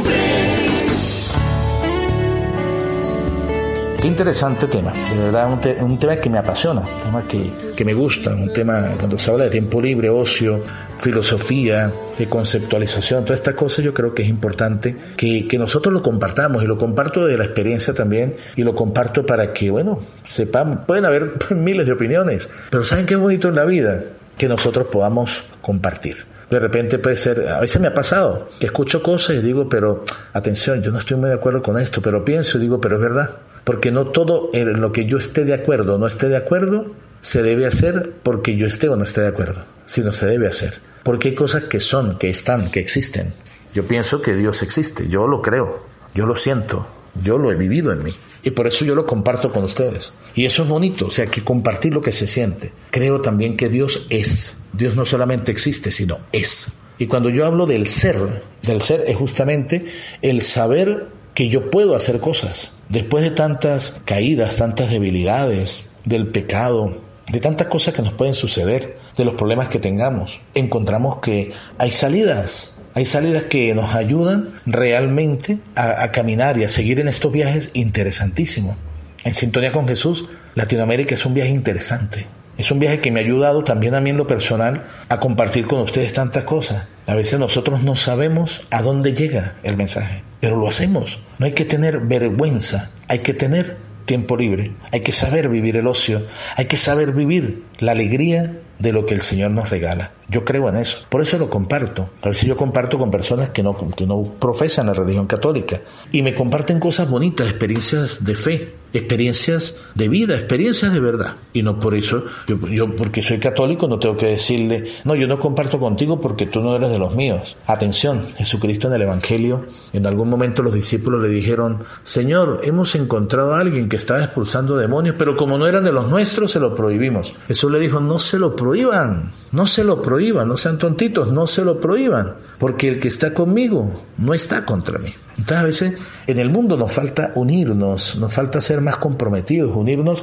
Qué 4.02 4.08
interesante 4.08 4.66
tema, 4.66 4.92
de 4.92 5.16
verdad, 5.16 5.52
un, 5.52 5.60
te- 5.60 5.76
un 5.80 5.96
tema 5.96 6.16
que 6.16 6.28
me 6.28 6.36
apasiona, 6.36 6.80
un 6.80 7.00
tema 7.04 7.22
que, 7.24 7.52
que 7.76 7.84
me 7.84 7.94
gusta, 7.94 8.34
un 8.34 8.52
tema 8.52 8.96
cuando 8.98 9.16
se 9.16 9.30
habla 9.30 9.44
de 9.44 9.50
tiempo 9.50 9.80
libre, 9.80 10.10
ocio, 10.10 10.60
filosofía, 10.98 11.92
de 12.18 12.28
conceptualización, 12.28 13.24
todas 13.24 13.38
estas 13.38 13.54
cosas 13.54 13.84
yo 13.84 13.94
creo 13.94 14.12
que 14.12 14.22
es 14.24 14.28
importante 14.28 14.96
que, 15.16 15.46
que 15.46 15.56
nosotros 15.56 15.94
lo 15.94 16.02
compartamos 16.02 16.64
y 16.64 16.66
lo 16.66 16.78
comparto 16.78 17.24
de 17.26 17.38
la 17.38 17.44
experiencia 17.44 17.94
también 17.94 18.34
y 18.56 18.64
lo 18.64 18.74
comparto 18.74 19.24
para 19.24 19.52
que, 19.52 19.70
bueno, 19.70 20.00
sepamos, 20.26 20.78
pueden 20.84 21.04
haber 21.04 21.34
miles 21.54 21.86
de 21.86 21.92
opiniones, 21.92 22.50
pero 22.70 22.84
¿saben 22.84 23.06
qué 23.06 23.14
es 23.14 23.20
bonito 23.20 23.50
en 23.50 23.54
la 23.54 23.64
vida? 23.64 24.00
Que 24.36 24.48
nosotros 24.48 24.88
podamos 24.90 25.44
compartir. 25.60 26.16
De 26.50 26.58
repente 26.58 26.98
puede 26.98 27.14
ser, 27.14 27.48
a 27.48 27.60
veces 27.60 27.80
me 27.80 27.86
ha 27.86 27.94
pasado, 27.94 28.48
que 28.58 28.66
escucho 28.66 29.00
cosas 29.00 29.36
y 29.36 29.42
digo, 29.42 29.68
pero 29.68 30.04
atención, 30.32 30.82
yo 30.82 30.90
no 30.90 30.98
estoy 30.98 31.16
muy 31.16 31.28
de 31.28 31.36
acuerdo 31.36 31.62
con 31.62 31.78
esto, 31.78 32.02
pero 32.02 32.24
pienso 32.24 32.58
y 32.58 32.62
digo, 32.62 32.80
pero 32.80 32.96
es 32.96 33.02
verdad. 33.02 33.30
Porque 33.64 33.90
no 33.90 34.08
todo 34.08 34.50
en 34.52 34.80
lo 34.80 34.92
que 34.92 35.06
yo 35.06 35.18
esté 35.18 35.44
de 35.44 35.54
acuerdo 35.54 35.94
o 35.94 35.98
no 35.98 36.06
esté 36.06 36.28
de 36.28 36.36
acuerdo 36.36 36.92
se 37.20 37.42
debe 37.42 37.66
hacer 37.66 38.14
porque 38.22 38.56
yo 38.56 38.66
esté 38.66 38.88
o 38.88 38.96
no 38.96 39.04
esté 39.04 39.20
de 39.20 39.28
acuerdo, 39.28 39.64
sino 39.86 40.12
se 40.12 40.26
debe 40.26 40.48
hacer. 40.48 40.80
Porque 41.04 41.28
hay 41.28 41.34
cosas 41.34 41.64
que 41.64 41.80
son, 41.80 42.18
que 42.18 42.28
están, 42.28 42.70
que 42.70 42.80
existen. 42.80 43.32
Yo 43.74 43.84
pienso 43.84 44.20
que 44.20 44.34
Dios 44.34 44.62
existe, 44.62 45.08
yo 45.08 45.26
lo 45.26 45.40
creo, 45.40 45.86
yo 46.14 46.26
lo 46.26 46.36
siento, 46.36 46.86
yo 47.22 47.38
lo 47.38 47.50
he 47.50 47.56
vivido 47.56 47.92
en 47.92 48.02
mí. 48.02 48.14
Y 48.42 48.50
por 48.50 48.66
eso 48.66 48.84
yo 48.84 48.94
lo 48.94 49.06
comparto 49.06 49.52
con 49.52 49.64
ustedes. 49.64 50.12
Y 50.34 50.44
eso 50.44 50.64
es 50.64 50.68
bonito, 50.68 51.06
o 51.06 51.10
sea, 51.10 51.26
que 51.26 51.44
compartir 51.44 51.94
lo 51.94 52.00
que 52.00 52.12
se 52.12 52.26
siente. 52.26 52.72
Creo 52.90 53.20
también 53.20 53.56
que 53.56 53.68
Dios 53.68 54.06
es. 54.10 54.58
Dios 54.72 54.96
no 54.96 55.06
solamente 55.06 55.52
existe, 55.52 55.90
sino 55.90 56.18
es. 56.32 56.72
Y 56.98 57.06
cuando 57.06 57.30
yo 57.30 57.46
hablo 57.46 57.66
del 57.66 57.86
ser, 57.86 58.42
del 58.62 58.82
ser 58.82 59.04
es 59.06 59.16
justamente 59.16 59.86
el 60.22 60.42
saber 60.42 61.08
que 61.34 61.48
yo 61.48 61.70
puedo 61.70 61.94
hacer 61.94 62.20
cosas. 62.20 62.72
Después 62.88 63.24
de 63.24 63.30
tantas 63.30 64.00
caídas, 64.04 64.56
tantas 64.56 64.90
debilidades, 64.90 65.88
del 66.04 66.28
pecado, 66.28 66.94
de 67.30 67.40
tantas 67.40 67.68
cosas 67.68 67.94
que 67.94 68.02
nos 68.02 68.12
pueden 68.12 68.34
suceder, 68.34 68.98
de 69.16 69.24
los 69.24 69.34
problemas 69.34 69.68
que 69.68 69.78
tengamos, 69.78 70.40
encontramos 70.54 71.18
que 71.20 71.52
hay 71.78 71.90
salidas. 71.90 72.72
Hay 72.94 73.06
salidas 73.06 73.44
que 73.44 73.74
nos 73.74 73.94
ayudan 73.94 74.60
realmente 74.66 75.58
a, 75.74 76.10
caminar 76.12 76.58
y 76.58 76.64
a 76.64 76.68
seguir 76.68 77.00
en 77.00 77.08
estos 77.08 77.32
viajes 77.32 77.70
interesantísimos. 77.72 78.76
En 79.24 79.32
sintonía 79.32 79.72
con 79.72 79.88
Jesús, 79.88 80.26
Latinoamérica 80.54 81.14
es 81.14 81.24
un 81.24 81.32
viaje 81.32 81.50
interesante. 81.50 82.26
Es 82.62 82.70
un 82.70 82.78
viaje 82.78 83.00
que 83.00 83.10
me 83.10 83.18
ha 83.18 83.24
ayudado 83.24 83.64
también 83.64 83.96
a 83.96 84.00
mí 84.00 84.10
en 84.10 84.16
lo 84.16 84.28
personal 84.28 84.84
a 85.08 85.18
compartir 85.18 85.66
con 85.66 85.80
ustedes 85.80 86.12
tantas 86.12 86.44
cosas. 86.44 86.86
A 87.08 87.16
veces 87.16 87.40
nosotros 87.40 87.82
no 87.82 87.96
sabemos 87.96 88.64
a 88.70 88.82
dónde 88.82 89.14
llega 89.14 89.56
el 89.64 89.76
mensaje, 89.76 90.22
pero 90.38 90.54
lo 90.54 90.68
hacemos. 90.68 91.18
No 91.40 91.46
hay 91.46 91.54
que 91.54 91.64
tener 91.64 91.98
vergüenza, 91.98 92.92
hay 93.08 93.18
que 93.18 93.34
tener 93.34 93.78
tiempo 94.04 94.36
libre, 94.36 94.76
hay 94.92 95.00
que 95.00 95.10
saber 95.10 95.48
vivir 95.48 95.74
el 95.74 95.88
ocio, 95.88 96.24
hay 96.54 96.66
que 96.66 96.76
saber 96.76 97.10
vivir 97.10 97.64
la 97.80 97.90
alegría 97.90 98.58
de 98.78 98.92
lo 98.92 99.06
que 99.06 99.14
el 99.14 99.20
Señor 99.20 99.50
nos 99.50 99.70
regala. 99.70 100.12
Yo 100.28 100.44
creo 100.44 100.68
en 100.68 100.76
eso, 100.76 100.98
por 101.08 101.20
eso 101.20 101.38
lo 101.38 101.50
comparto. 101.50 102.08
A 102.22 102.28
veces 102.28 102.48
yo 102.48 102.56
comparto 102.56 102.98
con 102.98 103.10
personas 103.10 103.50
que 103.50 103.62
no, 103.62 103.76
que 103.94 104.06
no 104.06 104.22
profesan 104.22 104.86
la 104.86 104.94
religión 104.94 105.26
católica 105.26 105.82
y 106.10 106.22
me 106.22 106.34
comparten 106.34 106.80
cosas 106.80 107.10
bonitas, 107.10 107.48
experiencias 107.48 108.24
de 108.24 108.34
fe, 108.34 108.74
experiencias 108.94 109.76
de 109.94 110.08
vida, 110.08 110.34
experiencias 110.34 110.92
de 110.92 111.00
verdad. 111.00 111.36
Y 111.52 111.62
no 111.62 111.78
por 111.78 111.94
eso, 111.94 112.24
yo, 112.46 112.56
yo 112.68 112.96
porque 112.96 113.20
soy 113.20 113.38
católico 113.38 113.88
no 113.88 113.98
tengo 113.98 114.16
que 114.16 114.26
decirle, 114.26 114.92
no, 115.04 115.14
yo 115.14 115.26
no 115.26 115.38
comparto 115.38 115.78
contigo 115.78 116.20
porque 116.20 116.46
tú 116.46 116.60
no 116.60 116.76
eres 116.76 116.90
de 116.90 116.98
los 116.98 117.14
míos. 117.14 117.56
Atención, 117.66 118.28
Jesucristo 118.36 118.88
en 118.88 118.94
el 118.94 119.02
Evangelio, 119.02 119.66
en 119.92 120.06
algún 120.06 120.30
momento 120.30 120.62
los 120.62 120.72
discípulos 120.72 121.20
le 121.20 121.28
dijeron, 121.28 121.84
Señor, 122.04 122.60
hemos 122.64 122.94
encontrado 122.94 123.54
a 123.54 123.60
alguien 123.60 123.90
que 123.90 123.96
estaba 123.96 124.24
expulsando 124.24 124.76
demonios, 124.76 125.16
pero 125.18 125.36
como 125.36 125.58
no 125.58 125.66
eran 125.66 125.84
de 125.84 125.92
los 125.92 126.08
nuestros, 126.08 126.52
se 126.52 126.60
lo 126.60 126.74
prohibimos. 126.74 127.34
Jesús 127.48 127.70
le 127.70 127.78
dijo, 127.78 128.00
no 128.00 128.18
se 128.18 128.38
lo 128.38 128.56
prohíban, 128.62 129.32
no 129.50 129.66
se 129.66 129.82
lo 129.82 130.00
prohíban, 130.00 130.46
no 130.46 130.56
sean 130.56 130.78
tontitos, 130.78 131.32
no 131.32 131.48
se 131.48 131.64
lo 131.64 131.80
prohíban, 131.80 132.36
porque 132.62 132.86
el 132.86 133.00
que 133.00 133.08
está 133.08 133.34
conmigo 133.34 133.90
no 134.18 134.34
está 134.34 134.64
contra 134.64 135.00
mí. 135.00 135.12
Entonces 135.36 135.58
a 135.58 135.64
veces 135.64 135.98
en 136.28 136.38
el 136.38 136.50
mundo 136.50 136.76
nos 136.76 136.92
falta 136.92 137.32
unirnos, 137.34 138.14
nos 138.16 138.32
falta 138.32 138.60
ser 138.60 138.80
más 138.80 138.98
comprometidos, 138.98 139.74
unirnos 139.74 140.22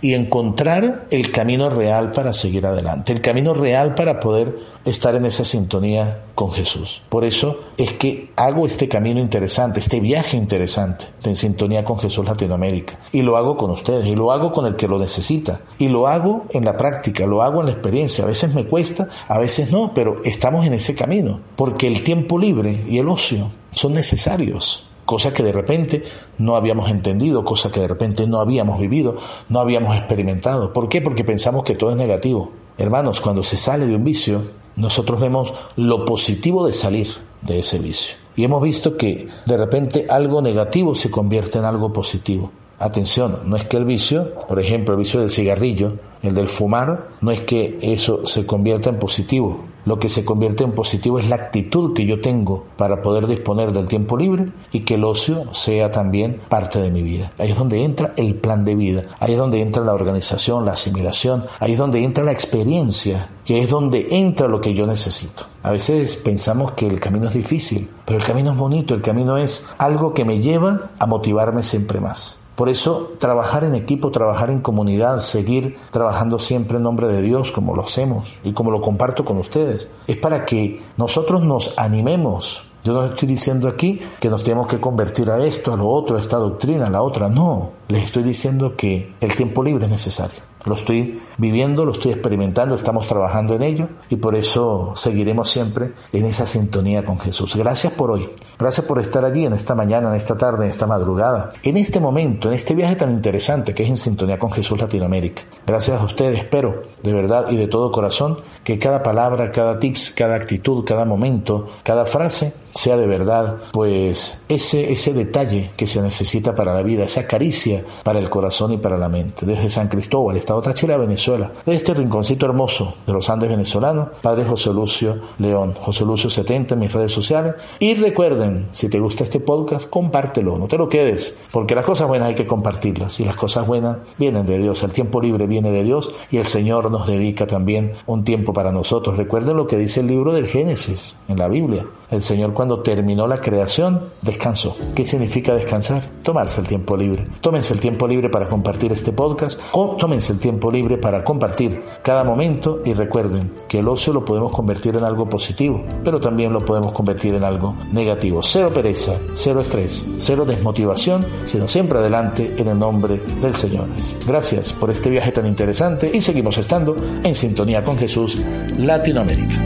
y 0.00 0.14
encontrar 0.14 1.06
el 1.10 1.32
camino 1.32 1.68
real 1.68 2.12
para 2.12 2.32
seguir 2.32 2.64
adelante, 2.66 3.12
el 3.12 3.20
camino 3.20 3.54
real 3.54 3.96
para 3.96 4.20
poder 4.20 4.56
estar 4.84 5.14
en 5.14 5.26
esa 5.26 5.44
sintonía 5.44 6.22
con 6.34 6.52
Jesús. 6.52 7.02
Por 7.08 7.24
eso 7.24 7.64
es 7.76 7.92
que 7.92 8.30
hago 8.36 8.66
este 8.66 8.88
camino 8.88 9.20
interesante, 9.20 9.80
este 9.80 10.00
viaje 10.00 10.36
interesante 10.36 11.06
en 11.24 11.36
sintonía 11.36 11.84
con 11.84 11.98
Jesús 11.98 12.24
Latinoamérica. 12.24 12.98
Y 13.12 13.22
lo 13.22 13.36
hago 13.36 13.56
con 13.56 13.70
ustedes, 13.70 14.06
y 14.06 14.14
lo 14.14 14.32
hago 14.32 14.52
con 14.52 14.66
el 14.66 14.76
que 14.76 14.88
lo 14.88 14.98
necesita, 14.98 15.60
y 15.78 15.88
lo 15.88 16.06
hago 16.06 16.46
en 16.50 16.64
la 16.64 16.76
práctica, 16.76 17.26
lo 17.26 17.42
hago 17.42 17.60
en 17.60 17.66
la 17.66 17.72
experiencia. 17.72 18.24
A 18.24 18.28
veces 18.28 18.54
me 18.54 18.66
cuesta, 18.66 19.08
a 19.28 19.38
veces 19.38 19.70
no, 19.70 19.92
pero 19.92 20.22
estamos 20.24 20.66
en 20.66 20.74
ese 20.74 20.94
camino, 20.94 21.40
porque 21.56 21.79
el 21.86 22.02
tiempo 22.02 22.38
libre 22.38 22.84
y 22.88 22.98
el 22.98 23.08
ocio 23.08 23.50
son 23.72 23.94
necesarios 23.94 24.86
cosas 25.10 25.32
que 25.32 25.42
de 25.42 25.50
repente 25.50 26.04
no 26.38 26.54
habíamos 26.54 26.88
entendido, 26.88 27.44
cosas 27.44 27.72
que 27.72 27.80
de 27.80 27.88
repente 27.88 28.28
no 28.28 28.38
habíamos 28.38 28.78
vivido, 28.78 29.16
no 29.48 29.58
habíamos 29.58 29.96
experimentado. 29.96 30.72
¿Por 30.72 30.88
qué? 30.88 31.00
Porque 31.00 31.24
pensamos 31.24 31.64
que 31.64 31.74
todo 31.74 31.90
es 31.90 31.96
negativo. 31.96 32.52
Hermanos, 32.78 33.20
cuando 33.20 33.42
se 33.42 33.56
sale 33.56 33.86
de 33.86 33.96
un 33.96 34.04
vicio, 34.04 34.44
nosotros 34.76 35.20
vemos 35.20 35.52
lo 35.74 36.04
positivo 36.04 36.64
de 36.64 36.72
salir 36.72 37.08
de 37.42 37.58
ese 37.58 37.80
vicio. 37.80 38.14
Y 38.36 38.44
hemos 38.44 38.62
visto 38.62 38.96
que 38.96 39.26
de 39.46 39.56
repente 39.56 40.06
algo 40.08 40.40
negativo 40.42 40.94
se 40.94 41.10
convierte 41.10 41.58
en 41.58 41.64
algo 41.64 41.92
positivo. 41.92 42.52
Atención, 42.80 43.40
no 43.44 43.56
es 43.56 43.64
que 43.64 43.76
el 43.76 43.84
vicio, 43.84 44.32
por 44.48 44.58
ejemplo, 44.58 44.94
el 44.94 45.00
vicio 45.00 45.20
del 45.20 45.28
cigarrillo, 45.28 45.98
el 46.22 46.34
del 46.34 46.48
fumar, 46.48 47.08
no 47.20 47.30
es 47.30 47.42
que 47.42 47.78
eso 47.82 48.26
se 48.26 48.46
convierta 48.46 48.88
en 48.88 48.98
positivo. 48.98 49.64
Lo 49.84 49.98
que 49.98 50.08
se 50.08 50.24
convierte 50.24 50.64
en 50.64 50.72
positivo 50.72 51.18
es 51.18 51.28
la 51.28 51.36
actitud 51.36 51.92
que 51.92 52.06
yo 52.06 52.22
tengo 52.22 52.64
para 52.78 53.02
poder 53.02 53.26
disponer 53.26 53.72
del 53.72 53.86
tiempo 53.86 54.16
libre 54.16 54.46
y 54.72 54.80
que 54.80 54.94
el 54.94 55.04
ocio 55.04 55.52
sea 55.52 55.90
también 55.90 56.40
parte 56.48 56.80
de 56.80 56.90
mi 56.90 57.02
vida. 57.02 57.32
Ahí 57.36 57.50
es 57.50 57.58
donde 57.58 57.84
entra 57.84 58.14
el 58.16 58.34
plan 58.34 58.64
de 58.64 58.74
vida, 58.74 59.04
ahí 59.18 59.32
es 59.32 59.38
donde 59.38 59.60
entra 59.60 59.84
la 59.84 59.92
organización, 59.92 60.64
la 60.64 60.72
asimilación, 60.72 61.44
ahí 61.58 61.72
es 61.72 61.78
donde 61.78 62.02
entra 62.02 62.24
la 62.24 62.32
experiencia, 62.32 63.28
que 63.44 63.58
es 63.58 63.68
donde 63.68 64.08
entra 64.10 64.48
lo 64.48 64.62
que 64.62 64.72
yo 64.72 64.86
necesito. 64.86 65.44
A 65.62 65.70
veces 65.70 66.16
pensamos 66.16 66.72
que 66.72 66.86
el 66.86 66.98
camino 66.98 67.28
es 67.28 67.34
difícil, 67.34 67.90
pero 68.06 68.18
el 68.18 68.24
camino 68.24 68.52
es 68.52 68.56
bonito, 68.56 68.94
el 68.94 69.02
camino 69.02 69.36
es 69.36 69.68
algo 69.76 70.14
que 70.14 70.24
me 70.24 70.40
lleva 70.40 70.92
a 70.98 71.06
motivarme 71.06 71.62
siempre 71.62 72.00
más. 72.00 72.39
Por 72.60 72.68
eso, 72.68 73.12
trabajar 73.16 73.64
en 73.64 73.74
equipo, 73.74 74.10
trabajar 74.10 74.50
en 74.50 74.60
comunidad, 74.60 75.20
seguir 75.20 75.78
trabajando 75.90 76.38
siempre 76.38 76.76
en 76.76 76.82
nombre 76.82 77.08
de 77.08 77.22
Dios 77.22 77.52
como 77.52 77.74
lo 77.74 77.84
hacemos 77.84 78.34
y 78.44 78.52
como 78.52 78.70
lo 78.70 78.82
comparto 78.82 79.24
con 79.24 79.38
ustedes, 79.38 79.88
es 80.06 80.18
para 80.18 80.44
que 80.44 80.82
nosotros 80.98 81.42
nos 81.42 81.78
animemos. 81.78 82.64
Yo 82.84 82.92
no 82.92 83.06
estoy 83.06 83.28
diciendo 83.28 83.66
aquí 83.66 83.98
que 84.20 84.28
nos 84.28 84.44
tenemos 84.44 84.66
que 84.66 84.78
convertir 84.78 85.30
a 85.30 85.42
esto, 85.42 85.72
a 85.72 85.76
lo 85.78 85.88
otro, 85.88 86.18
a 86.18 86.20
esta 86.20 86.36
doctrina, 86.36 86.88
a 86.88 86.90
la 86.90 87.00
otra. 87.00 87.30
No, 87.30 87.70
les 87.88 88.02
estoy 88.02 88.24
diciendo 88.24 88.74
que 88.76 89.14
el 89.22 89.34
tiempo 89.34 89.64
libre 89.64 89.86
es 89.86 89.90
necesario. 89.90 90.49
Lo 90.64 90.74
estoy 90.74 91.22
viviendo, 91.38 91.84
lo 91.84 91.92
estoy 91.92 92.12
experimentando, 92.12 92.74
estamos 92.74 93.06
trabajando 93.06 93.54
en 93.54 93.62
ello 93.62 93.88
y 94.08 94.16
por 94.16 94.34
eso 94.34 94.92
seguiremos 94.94 95.48
siempre 95.48 95.92
en 96.12 96.26
esa 96.26 96.46
sintonía 96.46 97.04
con 97.04 97.18
Jesús. 97.18 97.56
Gracias 97.56 97.92
por 97.92 98.10
hoy. 98.10 98.28
Gracias 98.58 98.86
por 98.86 98.98
estar 98.98 99.24
allí 99.24 99.46
en 99.46 99.54
esta 99.54 99.74
mañana, 99.74 100.10
en 100.10 100.16
esta 100.16 100.36
tarde, 100.36 100.64
en 100.64 100.70
esta 100.70 100.86
madrugada, 100.86 101.52
en 101.62 101.76
este 101.78 101.98
momento, 101.98 102.48
en 102.48 102.54
este 102.54 102.74
viaje 102.74 102.96
tan 102.96 103.10
interesante 103.10 103.74
que 103.74 103.84
es 103.84 103.88
en 103.88 103.96
sintonía 103.96 104.38
con 104.38 104.52
Jesús 104.52 104.78
Latinoamérica. 104.78 105.42
Gracias 105.66 106.00
a 106.00 106.04
ustedes, 106.04 106.38
espero 106.38 106.82
de 107.02 107.12
verdad 107.12 107.46
y 107.50 107.56
de 107.56 107.68
todo 107.68 107.90
corazón 107.90 108.38
que 108.62 108.78
cada 108.78 109.02
palabra, 109.02 109.50
cada 109.50 109.78
tips, 109.78 110.10
cada 110.10 110.34
actitud, 110.34 110.84
cada 110.84 111.06
momento, 111.06 111.68
cada 111.82 112.04
frase 112.04 112.52
sea 112.74 112.96
de 112.96 113.06
verdad, 113.06 113.56
pues 113.72 114.42
ese, 114.48 114.92
ese 114.92 115.12
detalle 115.12 115.72
que 115.76 115.86
se 115.86 116.00
necesita 116.02 116.54
para 116.54 116.74
la 116.74 116.82
vida, 116.82 117.04
esa 117.04 117.26
caricia 117.26 117.84
para 118.04 118.18
el 118.18 118.30
corazón 118.30 118.72
y 118.72 118.78
para 118.78 118.96
la 118.96 119.08
mente. 119.08 119.44
Desde 119.44 119.68
San 119.68 119.88
Cristóbal, 119.88 120.36
esta 120.50 120.58
Estado 120.58 120.62
Táchira, 120.62 120.96
Venezuela. 120.96 121.52
De 121.64 121.74
este 121.76 121.94
rinconcito 121.94 122.44
hermoso 122.44 122.94
de 123.06 123.12
los 123.12 123.30
Andes 123.30 123.50
venezolanos, 123.50 124.08
Padre 124.20 124.44
José 124.44 124.72
Lucio 124.72 125.16
León, 125.38 125.74
José 125.74 126.04
Lucio 126.04 126.28
70 126.28 126.74
en 126.74 126.80
mis 126.80 126.92
redes 126.92 127.12
sociales. 127.12 127.54
Y 127.78 127.94
recuerden, 127.94 128.66
si 128.72 128.88
te 128.88 128.98
gusta 128.98 129.22
este 129.22 129.38
podcast, 129.38 129.88
compártelo, 129.88 130.58
no 130.58 130.66
te 130.66 130.76
lo 130.76 130.88
quedes, 130.88 131.38
porque 131.52 131.76
las 131.76 131.84
cosas 131.84 132.08
buenas 132.08 132.28
hay 132.28 132.34
que 132.34 132.48
compartirlas 132.48 133.20
y 133.20 133.24
las 133.24 133.36
cosas 133.36 133.64
buenas 133.64 133.98
vienen 134.18 134.44
de 134.44 134.58
Dios, 134.58 134.82
el 134.82 134.92
tiempo 134.92 135.20
libre 135.20 135.46
viene 135.46 135.70
de 135.70 135.84
Dios 135.84 136.12
y 136.32 136.38
el 136.38 136.46
Señor 136.46 136.90
nos 136.90 137.06
dedica 137.06 137.46
también 137.46 137.92
un 138.06 138.24
tiempo 138.24 138.52
para 138.52 138.72
nosotros. 138.72 139.16
Recuerden 139.16 139.56
lo 139.56 139.68
que 139.68 139.76
dice 139.76 140.00
el 140.00 140.08
libro 140.08 140.32
del 140.32 140.48
Génesis 140.48 141.16
en 141.28 141.38
la 141.38 141.46
Biblia. 141.46 141.86
El 142.10 142.22
Señor 142.22 142.54
cuando 142.54 142.82
terminó 142.82 143.28
la 143.28 143.40
creación 143.40 144.00
descansó. 144.20 144.76
¿Qué 144.96 145.04
significa 145.04 145.54
descansar? 145.54 146.02
Tomarse 146.24 146.60
el 146.60 146.66
tiempo 146.66 146.96
libre. 146.96 147.24
Tómense 147.40 147.72
el 147.72 147.78
tiempo 147.78 148.08
libre 148.08 148.28
para 148.28 148.48
compartir 148.48 148.90
este 148.90 149.12
podcast 149.12 149.60
o 149.70 149.96
tómense 149.96 150.32
el 150.32 150.39
tiempo 150.40 150.70
libre 150.70 150.98
para 150.98 151.22
compartir 151.22 151.82
cada 152.02 152.24
momento 152.24 152.80
y 152.84 152.94
recuerden 152.94 153.52
que 153.68 153.78
el 153.78 153.88
ocio 153.88 154.12
lo 154.12 154.24
podemos 154.24 154.52
convertir 154.52 154.96
en 154.96 155.04
algo 155.04 155.28
positivo, 155.28 155.84
pero 156.02 156.18
también 156.18 156.52
lo 156.52 156.64
podemos 156.64 156.92
convertir 156.92 157.34
en 157.34 157.44
algo 157.44 157.76
negativo. 157.92 158.42
Cero 158.42 158.70
pereza, 158.74 159.12
cero 159.34 159.60
estrés, 159.60 160.04
cero 160.18 160.44
desmotivación, 160.44 161.24
sino 161.44 161.68
siempre 161.68 161.98
adelante 161.98 162.54
en 162.56 162.68
el 162.68 162.78
nombre 162.78 163.20
del 163.40 163.54
Señor. 163.54 163.86
Gracias 164.26 164.72
por 164.72 164.90
este 164.90 165.10
viaje 165.10 165.32
tan 165.32 165.46
interesante 165.46 166.10
y 166.12 166.20
seguimos 166.20 166.58
estando 166.58 166.96
en 167.22 167.34
sintonía 167.34 167.84
con 167.84 167.96
Jesús 167.96 168.38
Latinoamérica. 168.78 169.56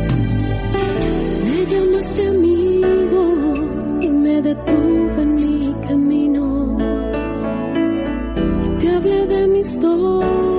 Me. 9.65 10.54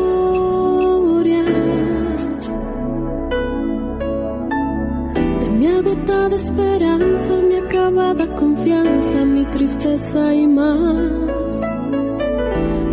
Agotada 6.25 6.35
esperanza, 6.35 7.33
mi 7.41 7.55
acabada 7.55 8.27
confianza, 8.35 9.25
mi 9.25 9.45
tristeza 9.45 10.33
y 10.33 10.47
más. 10.47 11.61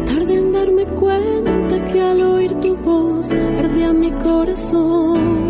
Tardé 0.07 0.35
en 0.35 0.53
darme 0.53 0.85
cuenta 0.85 1.85
que 1.93 2.01
al 2.01 2.23
oír 2.23 2.55
tu 2.61 2.77
voz 2.77 3.31
ardía 3.33 3.93
mi 3.93 4.11
corazón. 4.11 5.43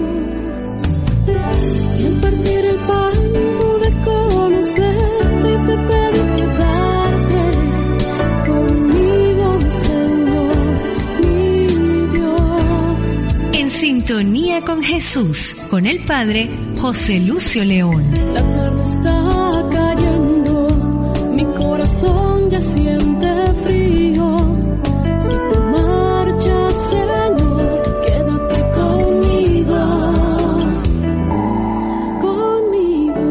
Y 1.98 2.06
al 2.06 2.14
partir 2.20 2.64
el 2.64 2.76
pan 2.76 3.12
pude 3.58 3.90
conocerte 4.04 5.48
y 5.54 5.66
te 5.66 5.76
pedí 5.88 6.22
quedarte 6.36 7.42
conmigo, 8.48 9.70
Señor, 9.70 10.56
mi 11.26 11.66
Dios. 12.12 13.58
En 13.60 13.70
sintonía 13.70 14.62
con 14.62 14.82
Jesús, 14.82 15.56
con 15.70 15.86
el 15.86 16.00
Padre 16.00 16.48
José 16.82 17.20
Lucio 17.20 17.64
León. 17.64 18.04
La 18.34 18.42
tarde 18.42 18.82
está 18.82 19.64
cayendo, 19.70 20.66
mi 21.30 21.44
corazón 21.54 22.50
ya 22.50 22.60
siente 22.60 23.46
frío. 23.62 24.36
Si 25.20 25.28
te 25.30 25.58
marchas, 25.60 26.74
Señor, 26.90 28.00
quédate 28.04 28.60
conmigo, 28.74 29.80
conmigo. 32.20 33.26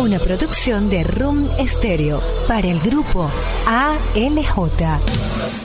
Una 0.00 0.18
producción 0.18 0.88
de 0.88 1.04
Room 1.04 1.41
Stereo 1.66 2.20
para 2.48 2.68
el 2.68 2.80
grupo 2.80 3.30
ALJ. 3.66 5.61